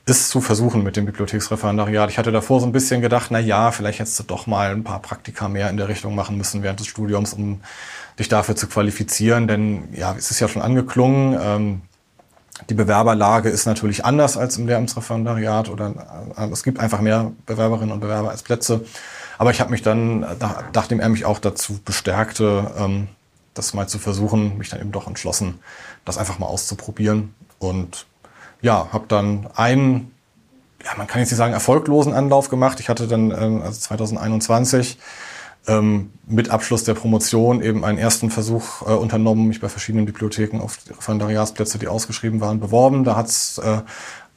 es 0.08 0.30
zu 0.30 0.42
versuchen 0.42 0.82
mit 0.82 0.98
dem 0.98 1.06
Bibliotheksreferendariat. 1.06 2.10
Ich 2.10 2.18
hatte 2.18 2.32
davor 2.32 2.60
so 2.60 2.66
ein 2.66 2.72
bisschen 2.72 3.02
gedacht, 3.02 3.28
na 3.30 3.38
ja, 3.38 3.70
vielleicht 3.70 4.00
hättest 4.00 4.18
du 4.18 4.24
doch 4.24 4.48
mal 4.48 4.72
ein 4.72 4.84
paar 4.84 5.00
Praktika 5.00 5.48
mehr 5.48 5.70
in 5.70 5.78
der 5.78 5.90
Richtung 5.90 6.16
machen 6.16 6.38
müssen 6.38 6.64
während 6.64 6.80
des 6.80 6.88
Studiums, 6.88 7.36
um 7.36 7.62
dich 8.18 8.30
dafür 8.30 8.56
zu 8.56 8.66
qualifizieren. 8.66 9.48
Denn 9.48 9.90
ja, 9.94 10.16
es 10.18 10.32
ist 10.32 10.40
ja 10.40 10.48
schon 10.48 10.64
angeklungen. 10.64 11.38
Ähm, 11.40 11.82
die 12.70 12.74
Bewerberlage 12.74 13.50
ist 13.50 13.66
natürlich 13.66 14.06
anders 14.06 14.38
als 14.38 14.58
im 14.58 14.68
Lehramtsreferendariat 14.68 15.70
oder 15.70 15.94
äh, 16.38 16.48
es 16.50 16.64
gibt 16.64 16.80
einfach 16.80 17.02
mehr 17.02 17.32
Bewerberinnen 17.46 17.92
und 17.92 18.00
Bewerber 18.00 18.30
als 18.32 18.44
Plätze. 18.44 18.86
Aber 19.38 19.52
ich 19.52 19.60
habe 19.60 19.72
mich 19.72 19.82
dann, 19.82 20.26
nachdem 20.74 21.00
er 21.00 21.10
mich 21.10 21.26
auch 21.26 21.40
dazu 21.40 21.80
bestärkte, 21.84 22.72
ähm, 22.78 23.08
das 23.54 23.74
mal 23.74 23.88
zu 23.88 23.98
versuchen, 23.98 24.58
mich 24.58 24.70
dann 24.70 24.80
eben 24.80 24.92
doch 24.92 25.08
entschlossen, 25.08 25.60
das 26.06 26.18
einfach 26.18 26.40
mal 26.40 26.46
auszuprobieren. 26.46 27.34
Und 27.60 28.06
ja, 28.62 28.90
habe 28.92 29.06
dann 29.08 29.48
einen, 29.56 30.14
ja, 30.86 30.92
man 30.98 31.08
kann 31.08 31.20
jetzt 31.20 31.32
nicht 31.32 31.38
sagen 31.38 31.54
erfolglosen 31.54 32.14
Anlauf 32.14 32.50
gemacht. 32.50 32.80
Ich 32.80 32.90
hatte 32.90 33.08
dann 33.08 33.32
ähm, 33.32 33.62
also 33.62 33.80
2021 33.80 34.98
ähm, 34.98 35.04
mit 36.26 36.50
Abschluss 36.50 36.84
der 36.84 36.96
Promotion 36.96 37.62
eben 37.62 37.86
einen 37.86 37.98
ersten 37.98 38.32
Versuch 38.32 38.82
äh, 38.82 38.94
unternommen, 38.94 39.48
mich 39.48 39.60
bei 39.60 39.70
verschiedenen 39.70 40.06
Bibliotheken 40.06 40.60
auf 40.60 40.80
Referendariatsplätze, 40.90 41.78
die 41.78 41.88
ausgeschrieben 41.88 42.42
waren, 42.42 42.60
beworben. 42.60 43.04
Da 43.04 43.16
hat 43.16 43.28
es 43.28 43.60
äh, 43.60 43.82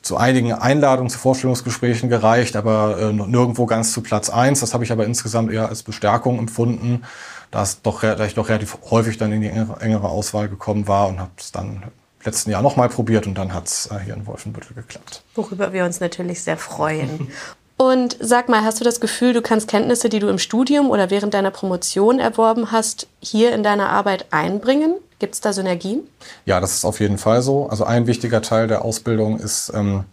zu 0.03 0.19
einigen 0.19 0.53
Einladungen 0.53 1.09
zu 1.09 1.19
Vorstellungsgesprächen 1.19 2.11
gereicht, 2.11 2.57
aber 2.57 2.99
äh, 2.99 3.13
nirgendwo 3.13 3.65
ganz 3.65 3.93
zu 3.93 4.03
Platz 4.03 4.29
eins. 4.29 4.61
Das 4.61 4.75
habe 4.75 4.85
ich 4.85 4.93
aber 4.93 5.07
insgesamt 5.07 5.51
eher 5.51 5.71
als 5.71 5.83
Bestärkung 5.83 6.39
empfunden, 6.39 7.05
da, 7.51 7.63
es 7.63 7.81
doch, 7.81 8.03
da 8.03 8.25
ich 8.27 8.35
doch 8.35 8.49
relativ 8.49 8.77
häufig 8.91 9.17
dann 9.17 9.33
in 9.33 9.41
die 9.41 9.49
engere, 9.49 9.81
engere 9.81 10.09
Auswahl 10.09 10.49
gekommen 10.49 10.89
war 10.89 11.09
und 11.09 11.21
habe 11.21 11.31
es 11.39 11.53
dann 11.53 11.85
letzten 12.25 12.51
Jahr 12.51 12.63
nochmal 12.63 12.89
probiert 12.89 13.27
und 13.27 13.37
dann 13.39 13.55
hat 13.55 13.67
es 13.67 13.87
äh, 13.91 13.99
hier 14.05 14.15
in 14.15 14.27
Wolfenbüttel 14.27 14.75
geklappt. 14.75 15.23
Worüber 15.35 15.73
wir 15.73 15.85
uns 15.85 16.01
natürlich 16.01 16.43
sehr 16.43 16.57
freuen. 16.57 17.29
Und 17.85 18.16
sag 18.18 18.49
mal, 18.49 18.64
hast 18.64 18.81
du 18.81 18.85
das 18.85 18.99
Gefühl, 18.99 19.35
du 19.35 19.42
kannst 19.42 19.68
Kenntnisse, 19.68 20.09
die 20.09 20.18
du 20.18 20.29
im 20.29 20.38
Studium 20.38 20.88
oder 20.88 21.11
während 21.11 21.35
deiner 21.35 21.51
Promotion 21.51 22.18
erworben 22.18 22.73
hast, 22.73 23.09
hier 23.20 23.53
in 23.53 23.62
deiner 23.62 23.90
Arbeit 23.90 24.25
einbringen? 24.31 24.94
Gibt 25.18 25.35
es 25.35 25.42
da 25.42 25.53
Synergien? 25.53 26.01
Ja, 26.47 26.61
das 26.61 26.77
ist 26.77 26.87
auf 26.87 26.99
jeden 26.99 27.18
Fall 27.18 27.42
so. 27.42 27.66
Also 27.68 27.85
ein 27.85 28.07
wichtiger 28.07 28.40
Teil 28.40 28.68
der 28.68 28.87
Ausbildung 28.87 29.38
ist, 29.38 29.70
ähm, 29.75 30.05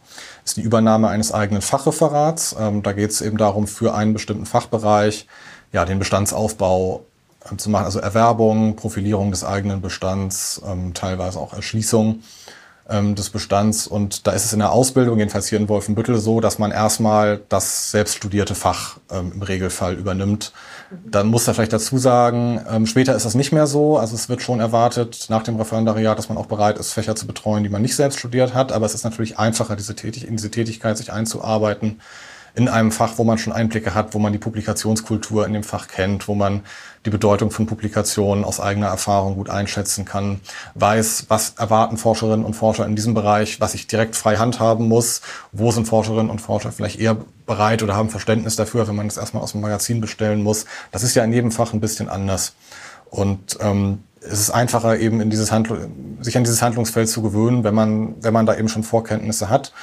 ist 0.43 0.57
die 0.57 0.63
Übernahme 0.63 1.07
eines 1.07 1.33
eigenen 1.33 1.61
Fachreferats. 1.61 2.57
Ähm, 2.59 2.83
da 2.83 2.91
geht 2.91 3.11
es 3.11 3.21
eben 3.21 3.37
darum, 3.37 3.67
für 3.67 3.95
einen 3.95 4.11
bestimmten 4.11 4.45
Fachbereich 4.45 5.25
ja, 5.71 5.85
den 5.85 5.97
Bestandsaufbau 5.97 7.05
ähm, 7.49 7.57
zu 7.57 7.69
machen, 7.69 7.85
also 7.85 7.99
Erwerbung, 7.99 8.75
Profilierung 8.75 9.31
des 9.31 9.45
eigenen 9.45 9.79
Bestands, 9.79 10.61
ähm, 10.67 10.93
teilweise 10.93 11.39
auch 11.39 11.53
Erschließung 11.53 12.21
ähm, 12.89 13.15
des 13.15 13.29
Bestands. 13.29 13.87
Und 13.87 14.27
da 14.27 14.31
ist 14.31 14.45
es 14.45 14.53
in 14.53 14.59
der 14.59 14.71
Ausbildung, 14.71 15.17
jedenfalls 15.19 15.47
hier 15.47 15.59
in 15.59 15.69
Wolfenbüttel, 15.69 16.17
so, 16.17 16.39
dass 16.39 16.59
man 16.59 16.71
erstmal 16.71 17.41
das 17.49 17.91
selbst 17.91 18.15
studierte 18.15 18.55
Fach 18.55 18.97
ähm, 19.11 19.31
im 19.35 19.41
Regelfall 19.41 19.95
übernimmt. 19.95 20.51
Dann 21.05 21.27
muss 21.27 21.47
er 21.47 21.53
vielleicht 21.53 21.73
dazu 21.73 21.97
sagen, 21.97 22.61
ähm, 22.69 22.85
später 22.85 23.15
ist 23.15 23.25
das 23.25 23.35
nicht 23.35 23.51
mehr 23.51 23.67
so. 23.67 23.97
Also 23.97 24.15
es 24.15 24.29
wird 24.29 24.41
schon 24.41 24.59
erwartet 24.59 25.27
nach 25.29 25.43
dem 25.43 25.55
Referendariat, 25.55 26.17
dass 26.17 26.29
man 26.29 26.37
auch 26.37 26.47
bereit 26.47 26.77
ist, 26.77 26.91
Fächer 26.91 27.15
zu 27.15 27.27
betreuen, 27.27 27.63
die 27.63 27.69
man 27.69 27.81
nicht 27.81 27.95
selbst 27.95 28.19
studiert 28.19 28.53
hat. 28.53 28.71
Aber 28.71 28.85
es 28.85 28.93
ist 28.93 29.03
natürlich 29.03 29.39
einfacher, 29.39 29.75
diese 29.75 29.95
Tätig 29.95 30.27
in 30.27 30.35
diese 30.35 30.51
Tätigkeit 30.51 30.97
sich 30.97 31.13
einzuarbeiten 31.13 31.99
in 32.55 32.67
einem 32.67 32.91
Fach, 32.91 33.13
wo 33.17 33.23
man 33.23 33.37
schon 33.37 33.53
Einblicke 33.53 33.95
hat, 33.95 34.13
wo 34.13 34.19
man 34.19 34.33
die 34.33 34.39
Publikationskultur 34.39 35.45
in 35.45 35.53
dem 35.53 35.63
Fach 35.63 35.87
kennt, 35.87 36.27
wo 36.27 36.35
man 36.35 36.61
die 37.05 37.09
Bedeutung 37.09 37.49
von 37.49 37.65
Publikationen 37.65 38.43
aus 38.43 38.59
eigener 38.59 38.87
Erfahrung 38.87 39.35
gut 39.35 39.49
einschätzen 39.49 40.05
kann, 40.05 40.39
weiß, 40.75 41.25
was 41.29 41.55
erwarten 41.57 41.97
Forscherinnen 41.97 42.45
und 42.45 42.53
Forscher 42.53 42.85
in 42.85 42.95
diesem 42.95 43.13
Bereich, 43.13 43.59
was 43.59 43.73
ich 43.73 43.87
direkt 43.87 44.15
frei 44.15 44.37
handhaben 44.37 44.87
muss, 44.87 45.21
wo 45.51 45.71
sind 45.71 45.87
Forscherinnen 45.87 46.29
und 46.29 46.41
Forscher 46.41 46.71
vielleicht 46.71 46.99
eher 46.99 47.17
bereit 47.45 47.81
oder 47.81 47.95
haben 47.95 48.09
Verständnis 48.09 48.55
dafür, 48.55 48.87
wenn 48.87 48.95
man 48.95 49.07
das 49.07 49.17
erstmal 49.17 49.41
aus 49.41 49.53
dem 49.53 49.61
Magazin 49.61 49.99
bestellen 49.99 50.43
muss. 50.43 50.65
Das 50.91 51.03
ist 51.03 51.15
ja 51.15 51.23
in 51.23 51.33
jedem 51.33 51.51
Fach 51.51 51.73
ein 51.73 51.79
bisschen 51.79 52.07
anders. 52.07 52.53
Und 53.09 53.57
ähm, 53.61 54.03
es 54.21 54.39
ist 54.39 54.51
einfacher, 54.51 54.99
eben 54.99 55.19
in 55.19 55.29
dieses 55.29 55.51
Handl 55.51 55.89
sich 56.21 56.37
an 56.37 56.43
dieses 56.43 56.61
Handlungsfeld 56.61 57.09
zu 57.09 57.21
gewöhnen, 57.21 57.63
wenn 57.63 57.73
man, 57.73 58.15
wenn 58.23 58.33
man 58.33 58.45
da 58.45 58.55
eben 58.55 58.69
schon 58.69 58.83
Vorkenntnisse 58.83 59.49
hat. 59.49 59.73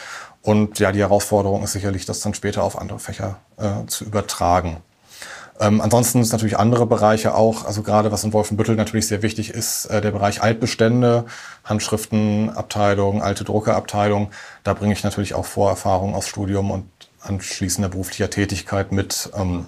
Und 0.42 0.79
ja, 0.79 0.92
die 0.92 1.01
Herausforderung 1.01 1.62
ist 1.64 1.72
sicherlich, 1.72 2.07
das 2.07 2.20
dann 2.20 2.35
später 2.35 2.62
auf 2.62 2.79
andere 2.79 2.98
Fächer 2.98 3.38
äh, 3.57 3.87
zu 3.87 4.05
übertragen. 4.05 4.79
Ähm, 5.61 5.81
ansonsten 5.81 6.20
ist 6.20 6.31
natürlich 6.31 6.59
andere 6.59 6.87
Bereiche 6.87 7.35
auch, 7.35 7.64
also 7.64 7.83
gerade 7.83 8.12
was 8.12 8.22
in 8.22 8.33
Wolfenbüttel 8.33 8.77
natürlich 8.77 9.09
sehr 9.09 9.22
wichtig 9.22 9.51
ist, 9.51 9.87
äh, 9.87 10.01
der 10.01 10.12
Bereich 10.12 10.40
Altbestände, 10.40 11.24
Handschriftenabteilung, 11.64 13.22
alte 13.22 13.44
Druckerabteilung. 13.44 14.31
Da 14.62 14.74
bringe 14.74 14.92
ich 14.92 15.03
natürlich 15.03 15.35
auch 15.35 15.46
Vorerfahrungen 15.46 16.14
aus 16.14 16.29
Studium 16.29 16.70
und 16.70 16.88
anschließender 17.20 17.88
beruflicher 17.88 18.31
Tätigkeit 18.31 18.92
mit, 18.92 19.31
ähm, 19.37 19.66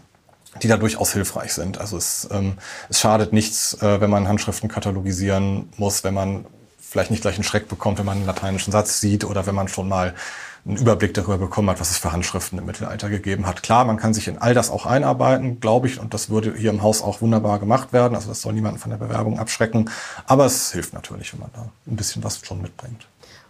die 0.62 0.68
da 0.68 0.76
durchaus 0.76 1.12
hilfreich 1.12 1.52
sind. 1.52 1.78
Also 1.78 1.96
es, 1.96 2.28
ähm, 2.30 2.58
es 2.88 3.00
schadet 3.00 3.32
nichts, 3.32 3.74
äh, 3.82 4.00
wenn 4.00 4.10
man 4.10 4.28
Handschriften 4.28 4.68
katalogisieren 4.68 5.70
muss, 5.76 6.04
wenn 6.04 6.14
man 6.14 6.46
vielleicht 6.78 7.10
nicht 7.10 7.22
gleich 7.22 7.34
einen 7.34 7.44
Schreck 7.44 7.68
bekommt, 7.68 7.98
wenn 7.98 8.06
man 8.06 8.18
einen 8.18 8.26
lateinischen 8.26 8.72
Satz 8.72 9.00
sieht 9.00 9.24
oder 9.24 9.46
wenn 9.46 9.54
man 9.54 9.68
schon 9.68 9.88
mal 9.88 10.14
einen 10.66 10.76
Überblick 10.76 11.14
darüber 11.14 11.38
bekommen 11.38 11.70
hat, 11.70 11.80
was 11.80 11.90
es 11.90 11.98
für 11.98 12.12
Handschriften 12.12 12.58
im 12.58 12.66
Mittelalter 12.66 13.08
gegeben 13.08 13.46
hat. 13.46 13.62
Klar, 13.62 13.84
man 13.84 13.96
kann 13.96 14.14
sich 14.14 14.28
in 14.28 14.38
all 14.38 14.54
das 14.54 14.70
auch 14.70 14.86
einarbeiten, 14.86 15.60
glaube 15.60 15.86
ich, 15.86 15.98
und 15.98 16.14
das 16.14 16.30
würde 16.30 16.54
hier 16.54 16.70
im 16.70 16.82
Haus 16.82 17.02
auch 17.02 17.20
wunderbar 17.20 17.58
gemacht 17.58 17.92
werden. 17.92 18.14
Also 18.14 18.28
das 18.28 18.42
soll 18.42 18.52
niemanden 18.52 18.78
von 18.78 18.90
der 18.90 18.98
Bewerbung 18.98 19.38
abschrecken. 19.38 19.90
Aber 20.26 20.44
es 20.44 20.72
hilft 20.72 20.92
natürlich, 20.92 21.32
wenn 21.32 21.40
man 21.40 21.50
da 21.54 21.68
ein 21.86 21.96
bisschen 21.96 22.22
was 22.22 22.40
schon 22.44 22.60
mitbringt. 22.60 23.06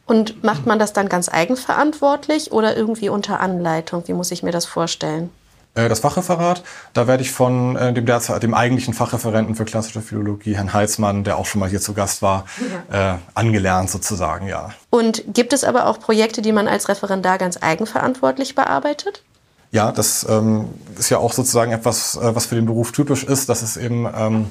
Und 0.06 0.42
macht 0.42 0.66
man 0.66 0.78
das 0.78 0.92
dann 0.92 1.08
ganz 1.08 1.28
eigenverantwortlich 1.28 2.50
oder 2.50 2.76
irgendwie 2.76 3.08
unter 3.08 3.40
Anleitung? 3.40 4.02
Wie 4.06 4.12
muss 4.12 4.32
ich 4.32 4.42
mir 4.42 4.50
das 4.50 4.66
vorstellen? 4.66 5.30
Äh, 5.74 5.88
das 5.88 6.00
Fachreferat. 6.00 6.62
Da 6.92 7.06
werde 7.06 7.22
ich 7.22 7.30
von 7.30 7.76
äh, 7.76 7.92
dem, 7.92 8.06
derzeit, 8.06 8.42
dem 8.42 8.54
eigentlichen 8.54 8.92
Fachreferenten 8.92 9.54
für 9.54 9.64
klassische 9.64 10.00
Philologie, 10.00 10.56
Herrn 10.56 10.72
Heitzmann, 10.72 11.22
der 11.22 11.38
auch 11.38 11.46
schon 11.46 11.60
mal 11.60 11.68
hier 11.68 11.80
zu 11.80 11.94
Gast 11.94 12.22
war, 12.22 12.44
ja. 12.90 13.14
äh, 13.14 13.18
angelernt 13.34 13.90
sozusagen, 13.90 14.48
ja. 14.48 14.70
Und 14.90 15.22
gibt 15.32 15.52
es 15.52 15.62
aber 15.62 15.86
auch 15.86 16.00
Projekte, 16.00 16.42
die 16.42 16.52
man 16.52 16.66
als 16.66 16.88
Referendar 16.88 17.38
ganz 17.38 17.58
eigenverantwortlich 17.60 18.54
bearbeitet? 18.54 19.22
Ja, 19.70 19.92
das 19.92 20.26
ähm, 20.28 20.66
ist 20.98 21.10
ja 21.10 21.18
auch 21.18 21.32
sozusagen 21.32 21.70
etwas, 21.70 22.16
äh, 22.16 22.34
was 22.34 22.46
für 22.46 22.56
den 22.56 22.66
Beruf 22.66 22.90
typisch 22.90 23.22
ist, 23.22 23.48
dass 23.48 23.62
es 23.62 23.76
eben, 23.76 24.08
ähm, 24.12 24.50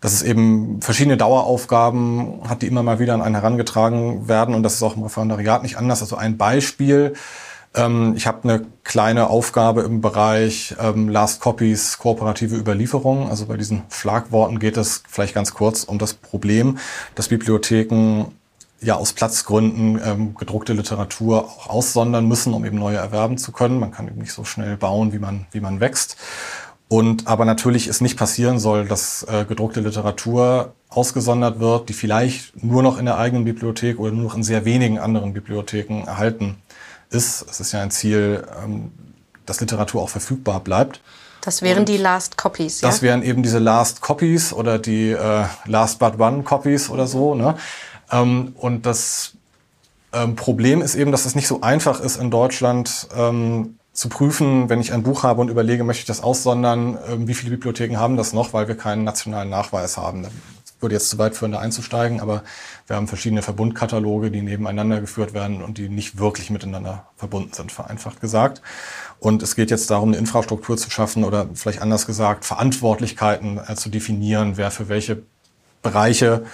dass 0.00 0.12
es 0.12 0.22
eben 0.22 0.80
verschiedene 0.80 1.16
Daueraufgaben 1.16 2.48
hat, 2.48 2.62
die 2.62 2.68
immer 2.68 2.84
mal 2.84 3.00
wieder 3.00 3.14
an 3.14 3.22
einen 3.22 3.34
herangetragen 3.34 4.28
werden. 4.28 4.54
Und 4.54 4.62
das 4.62 4.74
ist 4.74 4.82
auch 4.84 4.96
im 4.96 5.02
Referendariat 5.02 5.64
nicht 5.64 5.76
anders. 5.76 6.00
Also 6.02 6.14
ein 6.14 6.36
Beispiel 6.36 7.14
ähm, 7.76 8.14
ich 8.16 8.26
habe 8.26 8.44
eine 8.44 8.66
kleine 8.82 9.28
Aufgabe 9.28 9.82
im 9.82 10.00
Bereich 10.00 10.74
ähm, 10.80 11.08
Last 11.08 11.40
Copies, 11.40 11.98
kooperative 11.98 12.56
Überlieferung. 12.56 13.28
Also 13.28 13.46
bei 13.46 13.56
diesen 13.56 13.82
Schlagworten 13.90 14.58
geht 14.58 14.76
es 14.76 15.02
vielleicht 15.08 15.34
ganz 15.34 15.54
kurz 15.54 15.84
um 15.84 15.98
das 15.98 16.14
Problem, 16.14 16.78
dass 17.14 17.28
Bibliotheken 17.28 18.32
ja 18.80 18.94
aus 18.94 19.12
Platzgründen 19.12 20.00
ähm, 20.04 20.34
gedruckte 20.34 20.72
Literatur 20.72 21.44
auch 21.44 21.68
aussondern 21.68 22.26
müssen, 22.26 22.52
um 22.54 22.64
eben 22.64 22.78
neue 22.78 22.96
erwerben 22.96 23.38
zu 23.38 23.52
können. 23.52 23.78
Man 23.78 23.90
kann 23.90 24.08
eben 24.08 24.18
nicht 24.18 24.32
so 24.32 24.44
schnell 24.44 24.76
bauen, 24.76 25.12
wie 25.12 25.18
man, 25.18 25.46
wie 25.52 25.60
man 25.60 25.80
wächst. 25.80 26.16
Und 26.88 27.26
aber 27.26 27.44
natürlich 27.44 27.88
es 27.88 28.00
nicht 28.00 28.16
passieren 28.16 28.60
soll, 28.60 28.86
dass 28.86 29.24
äh, 29.24 29.44
gedruckte 29.44 29.80
Literatur 29.80 30.74
ausgesondert 30.88 31.58
wird, 31.58 31.88
die 31.88 31.94
vielleicht 31.94 32.62
nur 32.62 32.82
noch 32.82 32.98
in 32.98 33.06
der 33.06 33.18
eigenen 33.18 33.44
Bibliothek 33.44 33.98
oder 33.98 34.12
nur 34.12 34.24
noch 34.24 34.36
in 34.36 34.44
sehr 34.44 34.64
wenigen 34.64 34.98
anderen 35.00 35.32
Bibliotheken 35.32 36.04
erhalten 36.06 36.56
ist. 37.16 37.44
Es 37.50 37.60
ist 37.60 37.72
ja 37.72 37.82
ein 37.82 37.90
Ziel, 37.90 38.46
ähm, 38.62 38.92
dass 39.44 39.60
Literatur 39.60 40.02
auch 40.02 40.08
verfügbar 40.08 40.60
bleibt. 40.60 41.00
Das 41.40 41.62
wären 41.62 41.80
und 41.80 41.88
die 41.88 41.96
Last 41.96 42.36
Copies, 42.36 42.80
ja? 42.80 42.88
Das 42.88 43.02
wären 43.02 43.22
eben 43.22 43.42
diese 43.42 43.58
Last 43.58 44.00
Copies 44.00 44.52
oder 44.52 44.78
die 44.78 45.10
äh, 45.10 45.44
Last 45.66 45.98
But 45.98 46.18
One 46.18 46.42
Copies 46.42 46.90
oder 46.90 47.06
so. 47.06 47.34
Ne? 47.34 47.56
Ähm, 48.10 48.52
und 48.56 48.84
das 48.84 49.34
ähm, 50.12 50.34
Problem 50.34 50.82
ist 50.82 50.96
eben, 50.96 51.12
dass 51.12 51.24
es 51.24 51.34
nicht 51.34 51.46
so 51.46 51.60
einfach 51.60 52.00
ist 52.00 52.16
in 52.16 52.30
Deutschland 52.30 53.08
ähm, 53.16 53.78
zu 53.92 54.08
prüfen, 54.08 54.68
wenn 54.68 54.80
ich 54.80 54.92
ein 54.92 55.04
Buch 55.04 55.22
habe 55.22 55.40
und 55.40 55.48
überlege, 55.48 55.84
möchte 55.84 56.00
ich 56.00 56.06
das 56.06 56.20
aussondern, 56.22 56.98
ähm, 57.08 57.28
wie 57.28 57.34
viele 57.34 57.52
Bibliotheken 57.52 57.96
haben 57.96 58.16
das 58.16 58.32
noch, 58.32 58.52
weil 58.52 58.66
wir 58.66 58.76
keinen 58.76 59.04
nationalen 59.04 59.48
Nachweis 59.48 59.96
haben 59.96 60.26
würde 60.80 60.94
jetzt 60.94 61.08
zu 61.08 61.18
weit 61.18 61.34
führen, 61.34 61.52
da 61.52 61.58
einzusteigen, 61.58 62.20
aber 62.20 62.42
wir 62.86 62.96
haben 62.96 63.08
verschiedene 63.08 63.42
Verbundkataloge, 63.42 64.30
die 64.30 64.42
nebeneinander 64.42 65.00
geführt 65.00 65.34
werden 65.34 65.62
und 65.62 65.78
die 65.78 65.88
nicht 65.88 66.18
wirklich 66.18 66.50
miteinander 66.50 67.06
verbunden 67.16 67.52
sind, 67.52 67.72
vereinfacht 67.72 68.20
gesagt. 68.20 68.62
Und 69.18 69.42
es 69.42 69.56
geht 69.56 69.70
jetzt 69.70 69.90
darum, 69.90 70.10
eine 70.10 70.18
Infrastruktur 70.18 70.76
zu 70.76 70.90
schaffen 70.90 71.24
oder 71.24 71.48
vielleicht 71.54 71.82
anders 71.82 72.06
gesagt, 72.06 72.44
Verantwortlichkeiten 72.44 73.58
äh, 73.66 73.74
zu 73.74 73.88
definieren, 73.88 74.56
wer 74.56 74.70
für 74.70 74.88
welche 74.88 75.22
Bereiche 75.82 76.44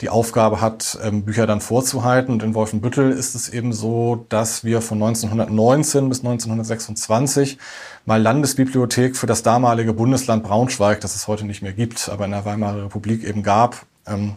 die 0.00 0.08
Aufgabe 0.08 0.60
hat, 0.60 0.98
ähm, 1.02 1.24
Bücher 1.24 1.46
dann 1.46 1.60
vorzuhalten. 1.60 2.32
Und 2.32 2.42
in 2.42 2.54
Wolfenbüttel 2.54 3.10
ist 3.10 3.34
es 3.34 3.48
eben 3.48 3.72
so, 3.72 4.24
dass 4.28 4.64
wir 4.64 4.80
von 4.80 5.02
1919 5.02 6.08
bis 6.08 6.20
1926 6.20 7.58
mal 8.06 8.20
Landesbibliothek 8.20 9.16
für 9.16 9.26
das 9.26 9.42
damalige 9.42 9.92
Bundesland 9.92 10.42
Braunschweig, 10.42 11.00
das 11.00 11.14
es 11.14 11.28
heute 11.28 11.44
nicht 11.44 11.62
mehr 11.62 11.72
gibt, 11.72 12.08
aber 12.08 12.24
in 12.24 12.30
der 12.30 12.44
Weimarer 12.44 12.84
Republik 12.84 13.24
eben 13.24 13.42
gab, 13.42 13.84
ähm, 14.06 14.36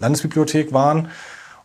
Landesbibliothek 0.00 0.72
waren 0.72 1.08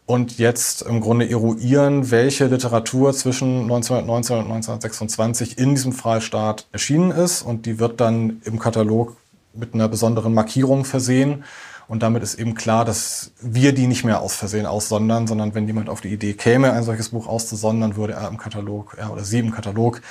und 0.10 0.40
jetzt 0.40 0.82
im 0.82 1.02
Grunde 1.02 1.30
eruieren, 1.30 2.10
welche 2.10 2.48
Literatur 2.48 3.14
zwischen 3.14 3.62
1919 3.62 4.38
und 4.38 4.44
1926 4.46 5.60
in 5.60 5.76
diesem 5.76 5.94
Freistaat 5.94 6.68
erschienen 6.72 7.12
ist. 7.12 7.44
Und 7.44 7.68
die 7.68 7.78
wird 7.78 8.02
dann 8.02 8.42
im 8.44 8.58
Katalog 8.58 9.18
mit 9.54 9.76
einer 9.76 9.88
besonderen 9.88 10.34
Markierung 10.34 10.84
versehen. 10.84 11.44
Und 11.88 12.02
damit 12.02 12.24
ist 12.24 12.40
eben 12.40 12.56
klar, 12.56 12.86
dass 12.86 13.34
wir 13.40 13.72
die 13.72 13.86
nicht 13.86 14.04
mehr 14.04 14.22
aus 14.22 14.36
Versehen 14.36 14.66
aussondern, 14.66 15.28
sondern 15.28 15.54
wenn 15.54 15.68
jemand 15.68 15.90
auf 15.90 16.02
die 16.02 16.12
Idee 16.14 16.34
käme, 16.34 16.74
ein 16.74 16.84
solches 16.84 17.10
Buch 17.10 17.28
auszusondern, 17.28 17.96
würde 17.96 18.14
er 18.14 18.30
im 18.30 18.38
Katalog, 18.38 18.96
er 18.98 19.14
oder 19.14 19.24
sie 19.24 19.38
im 19.38 19.52
Katalog 19.52 20.02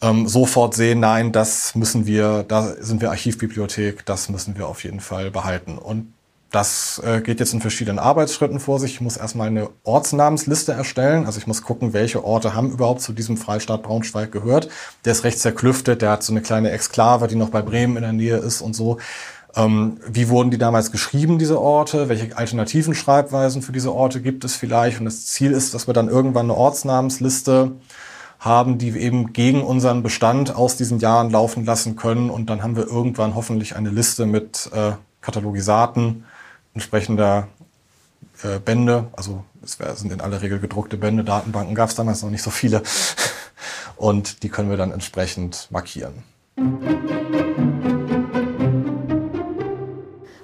ähm, 0.00 0.28
sofort 0.28 0.74
sehen, 0.74 1.00
nein, 1.00 1.30
das 1.30 1.74
müssen 1.74 2.06
wir, 2.06 2.42
da 2.42 2.74
sind 2.80 3.02
wir 3.02 3.10
Archivbibliothek, 3.10 4.06
das 4.06 4.30
müssen 4.30 4.56
wir 4.56 4.66
auf 4.66 4.82
jeden 4.82 5.00
Fall 5.00 5.30
behalten. 5.30 5.76
Und 5.76 6.14
das 6.50 7.00
äh, 7.04 7.20
geht 7.20 7.38
jetzt 7.38 7.54
in 7.54 7.60
verschiedenen 7.60 8.00
Arbeitsschritten 8.00 8.58
vor 8.58 8.80
sich. 8.80 8.94
Ich 8.94 9.00
muss 9.00 9.16
erstmal 9.16 9.46
eine 9.46 9.70
Ortsnamensliste 9.84 10.72
erstellen. 10.72 11.26
Also 11.26 11.38
ich 11.38 11.46
muss 11.46 11.62
gucken, 11.62 11.92
welche 11.92 12.24
Orte 12.24 12.54
haben 12.54 12.72
überhaupt 12.72 13.02
zu 13.02 13.12
diesem 13.12 13.36
Freistaat 13.36 13.82
Braunschweig 13.82 14.32
gehört. 14.32 14.68
Der 15.04 15.12
ist 15.12 15.22
recht 15.22 15.38
zerklüftet, 15.38 16.02
der 16.02 16.10
hat 16.10 16.24
so 16.24 16.32
eine 16.32 16.42
kleine 16.42 16.70
Exklave, 16.70 17.28
die 17.28 17.36
noch 17.36 17.50
bei 17.50 17.62
Bremen 17.62 17.96
in 17.96 18.02
der 18.02 18.12
Nähe 18.12 18.36
ist 18.36 18.62
und 18.62 18.74
so. 18.74 18.98
Ähm, 19.54 19.98
wie 20.06 20.28
wurden 20.28 20.50
die 20.50 20.58
damals 20.58 20.90
geschrieben, 20.90 21.38
diese 21.38 21.60
Orte? 21.60 22.08
Welche 22.08 22.36
alternativen 22.36 22.94
Schreibweisen 22.94 23.62
für 23.62 23.72
diese 23.72 23.92
Orte 23.92 24.20
gibt 24.20 24.44
es 24.44 24.56
vielleicht? 24.56 24.98
Und 24.98 25.04
das 25.04 25.26
Ziel 25.26 25.52
ist, 25.52 25.72
dass 25.74 25.86
wir 25.86 25.94
dann 25.94 26.08
irgendwann 26.08 26.46
eine 26.46 26.56
Ortsnamensliste 26.56 27.72
haben, 28.40 28.78
die 28.78 28.94
wir 28.94 29.02
eben 29.02 29.32
gegen 29.32 29.62
unseren 29.62 30.02
Bestand 30.02 30.56
aus 30.56 30.76
diesen 30.76 30.98
Jahren 30.98 31.30
laufen 31.30 31.64
lassen 31.64 31.94
können. 31.94 32.28
Und 32.28 32.50
dann 32.50 32.62
haben 32.62 32.74
wir 32.74 32.86
irgendwann 32.86 33.36
hoffentlich 33.36 33.76
eine 33.76 33.90
Liste 33.90 34.26
mit 34.26 34.70
äh, 34.72 34.92
Katalogisaten 35.20 36.24
entsprechender 36.74 37.48
äh, 38.42 38.58
Bände. 38.58 39.08
Also 39.12 39.44
es 39.62 39.78
sind 39.98 40.12
in 40.12 40.20
aller 40.20 40.42
Regel 40.42 40.58
gedruckte 40.58 40.96
Bände. 40.96 41.24
Datenbanken 41.24 41.74
gab 41.74 41.90
es 41.90 41.94
damals 41.94 42.22
noch 42.22 42.30
nicht 42.30 42.42
so 42.42 42.50
viele. 42.50 42.82
Und 43.96 44.42
die 44.42 44.48
können 44.48 44.70
wir 44.70 44.76
dann 44.76 44.92
entsprechend 44.92 45.68
markieren. 45.70 46.22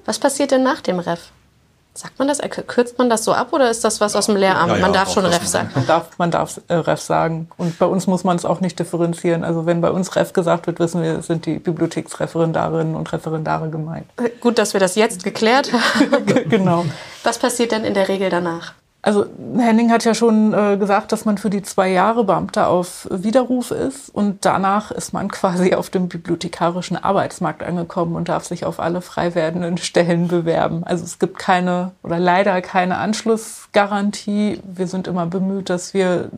Was 0.04 0.18
passiert 0.18 0.50
denn 0.50 0.62
nach 0.62 0.80
dem 0.82 0.98
Ref? 0.98 1.30
Sagt 1.96 2.18
man 2.18 2.28
das? 2.28 2.40
Kürzt 2.66 2.98
man 2.98 3.08
das 3.08 3.24
so 3.24 3.32
ab 3.32 3.52
oder 3.52 3.70
ist 3.70 3.82
das 3.82 4.00
was 4.02 4.14
aus 4.14 4.26
dem 4.26 4.36
Lehramt? 4.36 4.68
Ja, 4.68 4.76
ja, 4.76 4.82
man 4.82 4.92
darf 4.92 5.12
schon 5.12 5.24
Ref 5.24 5.46
sagen. 5.46 5.70
Man 5.74 5.86
darf, 5.86 6.18
man 6.18 6.30
darf 6.30 6.60
äh, 6.68 6.74
Ref 6.74 7.00
sagen. 7.00 7.48
Und 7.56 7.78
bei 7.78 7.86
uns 7.86 8.06
muss 8.06 8.22
man 8.22 8.36
es 8.36 8.44
auch 8.44 8.60
nicht 8.60 8.78
differenzieren. 8.78 9.44
Also 9.44 9.64
wenn 9.64 9.80
bei 9.80 9.90
uns 9.90 10.14
Ref 10.14 10.34
gesagt 10.34 10.66
wird, 10.66 10.78
wissen 10.78 11.02
wir, 11.02 11.22
sind 11.22 11.46
die 11.46 11.58
Bibliotheksreferendarinnen 11.58 12.94
und 12.94 13.10
Referendare 13.12 13.70
gemeint. 13.70 14.06
Gut, 14.40 14.58
dass 14.58 14.74
wir 14.74 14.80
das 14.80 14.94
jetzt 14.94 15.24
geklärt 15.24 15.72
haben. 15.72 16.26
genau. 16.50 16.84
Was 17.24 17.38
passiert 17.38 17.72
denn 17.72 17.84
in 17.84 17.94
der 17.94 18.08
Regel 18.08 18.28
danach? 18.28 18.74
Also 19.06 19.26
Henning 19.56 19.92
hat 19.92 20.04
ja 20.04 20.14
schon 20.14 20.52
äh, 20.52 20.76
gesagt, 20.76 21.12
dass 21.12 21.24
man 21.24 21.38
für 21.38 21.48
die 21.48 21.62
zwei 21.62 21.90
Jahre 21.90 22.24
Beamter 22.24 22.66
auf 22.66 23.06
Widerruf 23.08 23.70
ist 23.70 24.12
und 24.12 24.44
danach 24.44 24.90
ist 24.90 25.12
man 25.12 25.28
quasi 25.30 25.74
auf 25.74 25.90
dem 25.90 26.08
bibliothekarischen 26.08 26.96
Arbeitsmarkt 26.96 27.62
angekommen 27.62 28.16
und 28.16 28.28
darf 28.28 28.46
sich 28.46 28.64
auf 28.64 28.80
alle 28.80 29.02
frei 29.02 29.36
werdenden 29.36 29.78
Stellen 29.78 30.26
bewerben. 30.26 30.82
Also 30.82 31.04
es 31.04 31.20
gibt 31.20 31.38
keine 31.38 31.92
oder 32.02 32.18
leider 32.18 32.60
keine 32.62 32.96
Anschlussgarantie. 32.96 34.60
Wir 34.64 34.88
sind 34.88 35.06
immer 35.06 35.26
bemüht, 35.26 35.70
dass 35.70 35.94
wir 35.94 36.30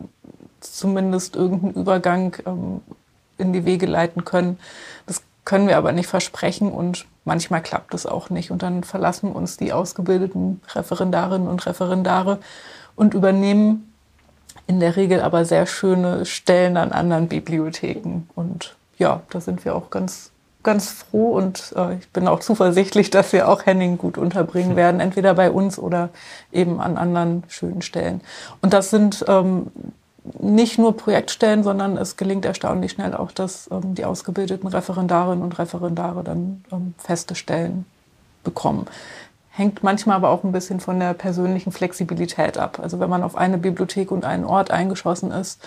zumindest 0.59 1.35
irgendeinen 1.35 1.73
Übergang 1.73 2.35
ähm, 2.45 2.81
in 3.39 3.51
die 3.51 3.65
Wege 3.65 3.87
leiten 3.87 4.25
können. 4.25 4.59
Das 5.07 5.23
können 5.49 5.67
wir 5.67 5.77
aber 5.77 5.93
nicht 5.93 6.05
versprechen 6.05 6.71
und 6.71 7.07
manchmal 7.25 7.63
klappt 7.63 7.95
es 7.95 8.05
auch 8.05 8.29
nicht. 8.29 8.51
Und 8.51 8.61
dann 8.61 8.83
verlassen 8.83 9.31
uns 9.31 9.57
die 9.57 9.73
ausgebildeten 9.73 10.61
Referendarinnen 10.75 11.47
und 11.47 11.65
Referendare 11.65 12.37
und 12.95 13.15
übernehmen 13.15 13.91
in 14.67 14.79
der 14.79 14.95
Regel 14.95 15.21
aber 15.21 15.45
sehr 15.45 15.65
schöne 15.65 16.27
Stellen 16.27 16.77
an 16.77 16.91
anderen 16.91 17.27
Bibliotheken. 17.29 18.27
Und 18.35 18.75
ja, 18.99 19.23
da 19.31 19.41
sind 19.41 19.65
wir 19.65 19.73
auch 19.73 19.89
ganz, 19.89 20.29
ganz 20.61 20.91
froh 20.91 21.31
und 21.31 21.73
äh, 21.75 21.95
ich 21.95 22.07
bin 22.09 22.27
auch 22.27 22.41
zuversichtlich, 22.41 23.09
dass 23.09 23.33
wir 23.33 23.49
auch 23.49 23.65
Henning 23.65 23.97
gut 23.97 24.19
unterbringen 24.19 24.75
werden, 24.75 25.01
entweder 25.01 25.33
bei 25.33 25.49
uns 25.49 25.79
oder 25.79 26.09
eben 26.51 26.79
an 26.79 26.95
anderen 26.95 27.43
schönen 27.47 27.81
Stellen. 27.81 28.21
Und 28.61 28.73
das 28.73 28.91
sind 28.91 29.25
ähm, 29.27 29.71
nicht 30.39 30.77
nur 30.77 30.95
Projektstellen, 30.97 31.63
sondern 31.63 31.97
es 31.97 32.17
gelingt 32.17 32.45
erstaunlich 32.45 32.91
schnell 32.91 33.13
auch, 33.13 33.31
dass 33.31 33.69
ähm, 33.71 33.95
die 33.95 34.05
ausgebildeten 34.05 34.67
Referendarinnen 34.67 35.43
und 35.43 35.57
Referendare 35.57 36.23
dann 36.23 36.63
ähm, 36.71 36.93
feste 36.97 37.35
Stellen 37.35 37.85
bekommen. 38.43 38.87
Hängt 39.51 39.83
manchmal 39.83 40.15
aber 40.15 40.29
auch 40.29 40.43
ein 40.43 40.51
bisschen 40.51 40.79
von 40.79 40.99
der 40.99 41.13
persönlichen 41.13 41.71
Flexibilität 41.71 42.57
ab. 42.57 42.79
Also 42.81 42.99
wenn 42.99 43.09
man 43.09 43.23
auf 43.23 43.35
eine 43.35 43.57
Bibliothek 43.57 44.11
und 44.11 44.23
einen 44.23 44.45
Ort 44.45 44.71
eingeschossen 44.71 45.31
ist, 45.31 45.59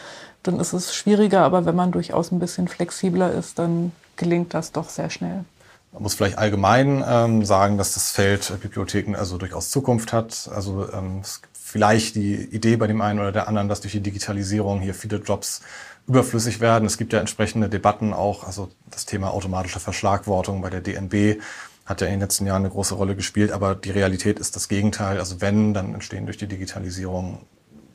dann 0.42 0.58
ist 0.58 0.72
es 0.72 0.94
schwieriger, 0.94 1.42
aber 1.42 1.66
wenn 1.66 1.76
man 1.76 1.92
durchaus 1.92 2.32
ein 2.32 2.38
bisschen 2.38 2.68
flexibler 2.68 3.32
ist, 3.32 3.58
dann 3.58 3.92
gelingt 4.16 4.54
das 4.54 4.72
doch 4.72 4.88
sehr 4.88 5.10
schnell. 5.10 5.44
Man 5.92 6.04
muss 6.04 6.14
vielleicht 6.14 6.38
allgemein 6.38 7.04
ähm, 7.06 7.44
sagen, 7.44 7.76
dass 7.76 7.92
das 7.92 8.10
Feld 8.12 8.50
Bibliotheken 8.62 9.14
also 9.14 9.36
durchaus 9.36 9.70
Zukunft 9.70 10.12
hat. 10.14 10.48
Also 10.54 10.90
ähm, 10.90 11.20
es 11.20 11.42
vielleicht 11.72 12.16
die 12.16 12.34
Idee 12.34 12.76
bei 12.76 12.86
dem 12.86 13.00
einen 13.00 13.18
oder 13.18 13.32
der 13.32 13.48
anderen, 13.48 13.66
dass 13.66 13.80
durch 13.80 13.94
die 13.94 14.02
Digitalisierung 14.02 14.82
hier 14.82 14.92
viele 14.92 15.16
Jobs 15.16 15.62
überflüssig 16.06 16.60
werden. 16.60 16.84
Es 16.84 16.98
gibt 16.98 17.14
ja 17.14 17.18
entsprechende 17.18 17.70
Debatten 17.70 18.12
auch, 18.12 18.44
also 18.44 18.68
das 18.90 19.06
Thema 19.06 19.30
automatische 19.30 19.80
Verschlagwortung 19.80 20.60
bei 20.60 20.68
der 20.68 20.82
DNB 20.82 21.40
hat 21.86 22.02
ja 22.02 22.08
in 22.08 22.12
den 22.12 22.20
letzten 22.20 22.44
Jahren 22.44 22.60
eine 22.62 22.68
große 22.68 22.94
Rolle 22.94 23.16
gespielt, 23.16 23.52
aber 23.52 23.74
die 23.74 23.90
Realität 23.90 24.38
ist 24.38 24.54
das 24.54 24.68
Gegenteil. 24.68 25.18
Also 25.18 25.40
wenn, 25.40 25.72
dann 25.72 25.94
entstehen 25.94 26.26
durch 26.26 26.36
die 26.36 26.46
Digitalisierung 26.46 27.40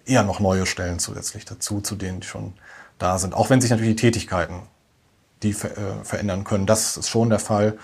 eher 0.08 0.24
noch 0.24 0.40
neue 0.40 0.66
Stellen 0.66 0.98
zusätzlich 0.98 1.46
dazu, 1.46 1.80
zu 1.80 1.96
denen 1.96 2.22
die 2.22 2.28
schon 2.28 2.54
da 2.98 3.20
sind. 3.20 3.36
Auch 3.36 3.52
wenn 3.52 3.62
sich 3.62 3.70
natürlich 3.70 3.96
die 3.96 4.02
Tätigkeiten, 4.02 4.64
die 5.44 5.52
äh, 5.52 6.04
verändern 6.04 6.46
können. 6.46 6.66
Das 6.66 6.98
ist 6.98 7.10
schon 7.10 7.30
der 7.30 7.38
Fall, 7.38 7.78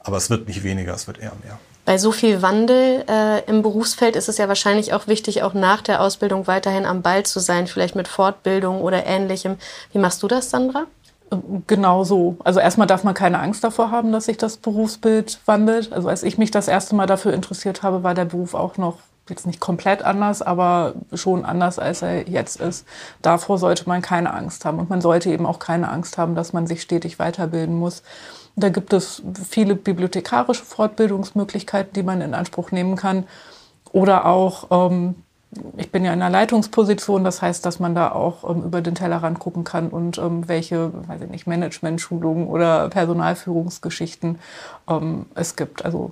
aber 0.00 0.16
es 0.16 0.30
wird 0.30 0.48
nicht 0.48 0.64
weniger, 0.64 0.94
es 0.94 1.06
wird 1.06 1.18
eher 1.18 1.32
mehr 1.44 1.60
bei 1.88 1.96
so 1.96 2.12
viel 2.12 2.42
Wandel 2.42 3.02
äh, 3.08 3.42
im 3.46 3.62
Berufsfeld 3.62 4.14
ist 4.14 4.28
es 4.28 4.36
ja 4.36 4.46
wahrscheinlich 4.46 4.92
auch 4.92 5.06
wichtig, 5.06 5.42
auch 5.42 5.54
nach 5.54 5.80
der 5.80 6.02
Ausbildung 6.02 6.46
weiterhin 6.46 6.84
am 6.84 7.00
Ball 7.00 7.22
zu 7.22 7.40
sein, 7.40 7.66
vielleicht 7.66 7.96
mit 7.96 8.08
Fortbildung 8.08 8.82
oder 8.82 9.06
ähnlichem. 9.06 9.56
Wie 9.92 9.98
machst 9.98 10.22
du 10.22 10.28
das, 10.28 10.50
Sandra? 10.50 10.84
Genau 11.66 12.04
so. 12.04 12.36
Also 12.44 12.60
erstmal 12.60 12.86
darf 12.86 13.04
man 13.04 13.14
keine 13.14 13.40
Angst 13.40 13.64
davor 13.64 13.90
haben, 13.90 14.12
dass 14.12 14.26
sich 14.26 14.36
das 14.36 14.58
Berufsbild 14.58 15.40
wandelt. 15.46 15.90
Also 15.94 16.10
als 16.10 16.24
ich 16.24 16.36
mich 16.36 16.50
das 16.50 16.68
erste 16.68 16.94
Mal 16.94 17.06
dafür 17.06 17.32
interessiert 17.32 17.82
habe, 17.82 18.02
war 18.02 18.12
der 18.12 18.26
Beruf 18.26 18.52
auch 18.52 18.76
noch 18.76 18.98
jetzt 19.30 19.46
nicht 19.46 19.58
komplett 19.58 20.02
anders, 20.02 20.42
aber 20.42 20.92
schon 21.14 21.46
anders, 21.46 21.78
als 21.78 22.02
er 22.02 22.28
jetzt 22.28 22.60
ist. 22.60 22.86
Davor 23.22 23.56
sollte 23.56 23.88
man 23.88 24.02
keine 24.02 24.34
Angst 24.34 24.66
haben. 24.66 24.78
Und 24.78 24.90
man 24.90 25.00
sollte 25.00 25.30
eben 25.30 25.46
auch 25.46 25.58
keine 25.58 25.88
Angst 25.88 26.18
haben, 26.18 26.34
dass 26.34 26.52
man 26.52 26.66
sich 26.66 26.82
stetig 26.82 27.18
weiterbilden 27.18 27.78
muss. 27.78 28.02
Da 28.58 28.68
gibt 28.70 28.92
es 28.92 29.22
viele 29.48 29.74
bibliothekarische 29.74 30.64
Fortbildungsmöglichkeiten, 30.64 31.92
die 31.94 32.02
man 32.02 32.20
in 32.20 32.34
Anspruch 32.34 32.70
nehmen 32.72 32.96
kann. 32.96 33.24
Oder 33.92 34.26
auch, 34.26 34.68
ähm, 34.70 35.14
ich 35.76 35.90
bin 35.90 36.04
ja 36.04 36.12
in 36.12 36.20
einer 36.20 36.30
Leitungsposition, 36.30 37.24
das 37.24 37.40
heißt, 37.40 37.64
dass 37.64 37.80
man 37.80 37.94
da 37.94 38.12
auch 38.12 38.48
ähm, 38.48 38.64
über 38.64 38.80
den 38.80 38.94
Tellerrand 38.94 39.38
gucken 39.38 39.64
kann 39.64 39.88
und 39.88 40.18
ähm, 40.18 40.48
welche, 40.48 40.92
weiß 41.08 41.22
ich 41.22 41.30
nicht, 41.30 41.46
Management-Schulungen 41.46 42.48
oder 42.48 42.88
Personalführungsgeschichten 42.88 44.38
ähm, 44.88 45.26
es 45.34 45.56
gibt. 45.56 45.84
Also, 45.84 46.10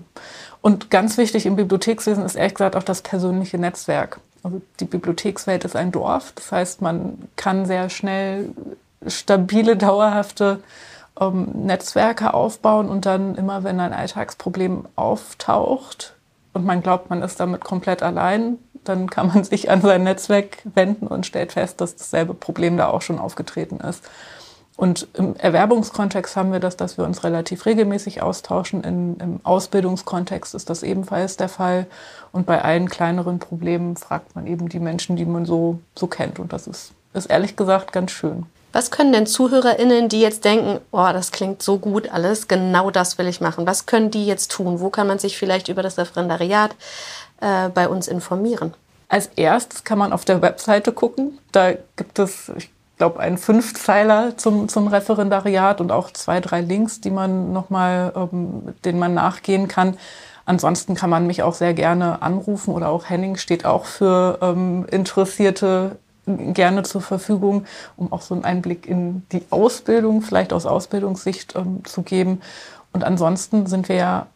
und 0.63 0.91
ganz 0.91 1.19
wichtig 1.19 1.47
im 1.47 1.57
Bibliothekswesen 1.57 2.25
ist 2.25 2.37
ehrlich 2.37 2.55
gesagt 2.55 2.77
auch 2.77 2.83
das 2.83 3.03
persönliche 3.03 3.59
Netzwerk. 3.59 4.21
Also 4.43 4.63
die 4.81 4.85
Bibliothekswelt 4.85 5.65
ist 5.65 5.77
ein 5.77 5.93
Dorf, 5.93 6.33
das 6.35 6.53
heißt, 6.53 6.81
man 6.81 7.19
kann 7.35 7.67
sehr 7.67 7.91
schnell 7.91 8.51
stabile, 9.07 9.77
dauerhafte 9.77 10.61
ähm, 11.20 11.48
Netzwerke 11.64 12.35
aufbauen 12.35 12.88
und 12.88 13.07
dann 13.07 13.35
immer, 13.35 13.64
wenn 13.64 13.81
ein 13.81 13.92
Alltagsproblem 13.92 14.87
auftaucht 14.96 16.14
und 16.52 16.64
man 16.64 16.83
glaubt, 16.83 17.11
man 17.11 17.22
ist 17.22 17.40
damit 17.40 17.62
komplett 17.62 18.02
allein, 18.02 18.59
dann 18.85 19.11
kann 19.11 19.29
man 19.29 19.44
sich 19.44 19.70
an 19.70 19.81
sein 19.81 20.05
Netzwerk 20.05 20.59
wenden 20.74 21.07
und 21.07 21.26
stellt 21.26 21.52
fest, 21.52 21.81
dass 21.81 21.96
dasselbe 21.96 22.35
Problem 22.35 22.76
da 22.76 22.88
auch 22.88 23.02
schon 23.02 23.18
aufgetreten 23.18 23.81
ist. 23.81 24.05
Und 24.76 25.09
im 25.14 25.35
Erwerbungskontext 25.37 26.37
haben 26.37 26.52
wir 26.52 26.61
das, 26.61 26.76
dass 26.76 26.98
wir 26.98 27.05
uns 27.05 27.24
relativ 27.24 27.64
regelmäßig 27.64 28.20
austauschen. 28.20 28.85
In, 28.85 29.16
Im 29.16 29.40
Ausbildungskontext 29.42 30.55
ist 30.55 30.68
das 30.68 30.83
ebenfalls 30.83 31.38
der 31.38 31.48
Fall. 31.48 31.87
Und 32.31 32.44
bei 32.44 32.62
allen 32.62 32.90
kleineren 32.90 33.38
Problemen 33.38 33.96
fragt 33.96 34.35
man 34.37 34.46
eben 34.46 34.68
die 34.68 34.79
Menschen, 34.79 35.16
die 35.16 35.24
man 35.24 35.46
so, 35.46 35.79
so 35.94 36.07
kennt. 36.07 36.38
Und 36.38 36.52
das 36.52 36.66
ist, 36.66 36.92
ist 37.14 37.26
ehrlich 37.26 37.57
gesagt 37.57 37.92
ganz 37.92 38.11
schön. 38.11 38.44
Was 38.77 38.91
können 38.91 39.11
denn 39.11 39.25
ZuhörerInnen, 39.25 40.11
die 40.11 40.21
jetzt 40.21 40.45
denken, 40.45 40.81
oh, 40.91 41.09
das 41.11 41.33
klingt 41.33 41.62
so 41.62 41.79
gut 41.79 42.11
alles, 42.11 42.47
genau 42.47 42.91
das 42.91 43.17
will 43.17 43.27
ich 43.27 43.41
machen, 43.41 43.67
was 43.67 43.87
können 43.87 44.11
die 44.11 44.27
jetzt 44.27 44.51
tun? 44.51 44.81
Wo 44.81 44.91
kann 44.91 45.07
man 45.07 45.19
sich 45.19 45.39
vielleicht 45.39 45.69
über 45.69 45.83
das 45.83 45.97
Referendariat 45.97 46.77
äh, 47.41 47.71
bei 47.71 47.89
uns 47.89 48.07
informieren? 48.07 48.75
Als 49.09 49.31
erstes 49.35 49.83
kann 49.83 49.97
man 49.97 50.12
auf 50.12 50.27
der 50.27 50.43
Webseite 50.43 50.93
gucken. 50.93 51.39
Da 51.53 51.73
gibt 51.97 52.19
es, 52.19 52.53
ich 52.55 52.69
glaube, 52.99 53.19
einen 53.19 53.39
Fünfzeiler 53.39 54.37
zum, 54.37 54.69
zum 54.69 54.89
Referendariat 54.89 55.81
und 55.81 55.91
auch 55.91 56.11
zwei, 56.11 56.41
drei 56.41 56.61
Links, 56.61 57.01
die 57.01 57.11
man 57.11 57.55
nochmal, 57.55 58.12
ähm, 58.15 58.75
denen 58.85 58.99
man 58.99 59.15
nachgehen 59.15 59.69
kann. 59.69 59.97
Ansonsten 60.45 60.95
kann 60.95 61.09
man 61.09 61.27
mich 61.27 61.43
auch 61.43 61.55
sehr 61.55 61.73
gerne 61.73 62.21
anrufen 62.21 62.75
oder 62.75 62.91
auch 62.91 63.09
Henning 63.09 63.37
steht 63.37 63.65
auch 63.65 63.87
für 63.87 64.39
ähm, 64.43 64.85
interessierte 64.91 65.97
gerne 66.27 66.83
zur 66.83 67.01
Verfügung, 67.01 67.65
um 67.97 68.12
auch 68.12 68.23
so 68.23 68.35
einen 68.35 68.45
Einblick 68.45 68.87
in 68.87 69.23
die 69.33 69.43
Ausbildung, 69.51 70.23
vielleicht 70.23 70.53
aus 70.53 70.67
Ausbildungssicht 70.67 71.55
ähm, 71.57 71.85
zu 71.85 72.03
geben. 72.03 72.41
Und 72.93 73.05
ansonsten 73.05 73.67
sind 73.67 73.89
wir 73.89 73.97
ja 73.97 74.27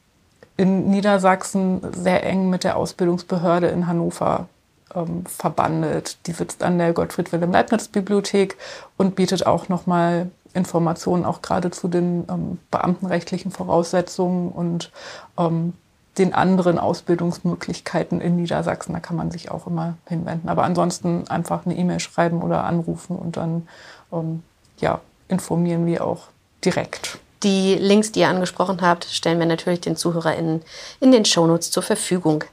in 0.57 0.91
Niedersachsen 0.91 1.81
sehr 1.93 2.25
eng 2.25 2.51
mit 2.51 2.65
der 2.65 2.77
Ausbildungsbehörde 2.77 3.69
in 3.69 3.87
Hannover 3.87 4.49
ähm, 4.95 5.25
verbandelt. 5.27 6.19
Die 6.27 6.33
sitzt 6.33 6.63
an 6.63 6.79
der 6.79 6.93
Gottfried 6.93 7.33
Wilhelm 7.33 7.53
Leibniz 7.53 7.89
Bibliothek 7.89 8.57
und 8.97 9.17
bietet 9.17 9.47
auch 9.47 9.69
nochmal 9.69 10.31
Informationen 10.53 11.25
auch 11.25 11.43
gerade 11.43 11.71
zu 11.71 11.89
den 11.89 12.25
ähm, 12.29 12.59
beamtenrechtlichen 12.71 13.51
Voraussetzungen 13.51 14.51
und 14.51 14.91
ähm, 15.39 15.75
den 16.19 16.35
anderen 16.35 16.79
Ausbildungsmöglichkeiten 16.79 18.21
in 18.21 18.37
Niedersachsen. 18.37 18.93
Da 18.93 19.01
kann 19.01 19.17
man 19.17 19.31
sich 19.31 19.51
auch 19.51 19.67
immer 19.67 19.95
hinwenden. 20.09 20.49
Aber 20.49 20.65
ansonsten 20.65 21.29
einfach 21.29 21.65
eine 21.65 21.77
E-Mail 21.77 22.01
schreiben 22.01 22.43
oder 22.43 22.65
anrufen 22.65 23.17
und 23.17 23.37
dann 23.37 23.69
ähm, 24.13 24.43
ja, 24.79 25.01
informieren 25.29 25.87
wir 25.87 26.05
auch 26.05 26.29
direkt. 26.65 27.19
Die 27.43 27.75
Links, 27.75 28.13
die 28.13 28.21
ihr 28.21 28.29
angesprochen 28.29 28.83
habt, 28.83 29.05
stellen 29.05 29.39
wir 29.39 29.47
natürlich 29.47 29.81
den 29.81 29.97
ZuhörerInnen 29.97 30.63
in 31.01 31.13
den 31.13 31.25
Shownotes 31.25 31.71
zur 31.71 31.83
Verfügung. 31.83 32.45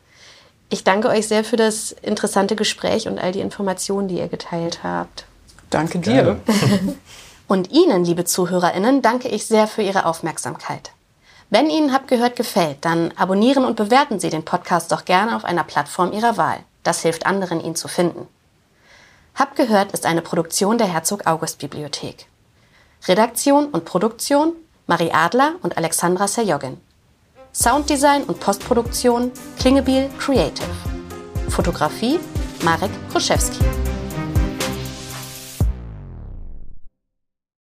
Ich 0.70 0.84
danke 0.84 1.10
euch 1.10 1.28
sehr 1.28 1.44
für 1.44 1.58
das 1.58 1.92
interessante 1.92 2.56
Gespräch 2.56 3.08
und 3.08 3.20
all 3.20 3.32
die 3.32 3.40
Informationen, 3.40 4.08
die 4.08 4.18
ihr 4.18 4.28
geteilt 4.28 4.84
habt. 4.84 5.26
Danke 5.70 6.00
dir. 6.00 6.40
und 7.48 7.72
Ihnen, 7.72 8.06
liebe 8.06 8.24
ZuhörerInnen, 8.24 9.02
danke 9.02 9.28
ich 9.28 9.46
sehr 9.46 9.68
für 9.68 9.82
Ihre 9.82 10.06
Aufmerksamkeit. 10.06 10.92
Wenn 11.50 11.70
Ihnen 11.70 11.94
Hab 11.94 12.10
gehört 12.10 12.36
gefällt, 12.36 12.80
dann 12.82 13.14
abonnieren 13.16 13.64
und 13.64 13.78
bewerten 13.78 14.20
Sie 14.20 14.30
den 14.30 14.44
Podcast 14.44 14.92
doch 14.92 15.06
gerne 15.06 15.36
auf 15.36 15.46
einer 15.46 15.64
Plattform 15.64 16.12
Ihrer 16.12 16.36
Wahl. 16.36 16.60
Das 16.84 17.02
hilft 17.02 17.26
anderen, 17.26 17.62
ihn 17.62 17.76
zu 17.76 17.88
finden. 17.88 18.28
Hab 19.34 19.56
gehört 19.56 19.94
ist 19.94 20.06
eine 20.06 20.22
Produktion 20.22 20.78
der 20.78 20.88
Herzog 20.88 21.26
August 21.26 21.60
Bibliothek. 21.60 22.28
Redaktion 23.08 23.68
und 23.68 23.86
Produktion 23.86 24.54
Marie 24.88 25.12
Adler 25.12 25.56
und 25.62 25.78
Alexandra 25.78 26.28
Serjogin. 26.28 26.82
Sounddesign 27.54 28.24
und 28.24 28.40
Postproduktion 28.40 29.32
Klingebiel 29.58 30.10
Creative. 30.20 30.68
Fotografie 31.50 32.20
Marek 32.64 32.92
Kruszewski. 33.12 33.64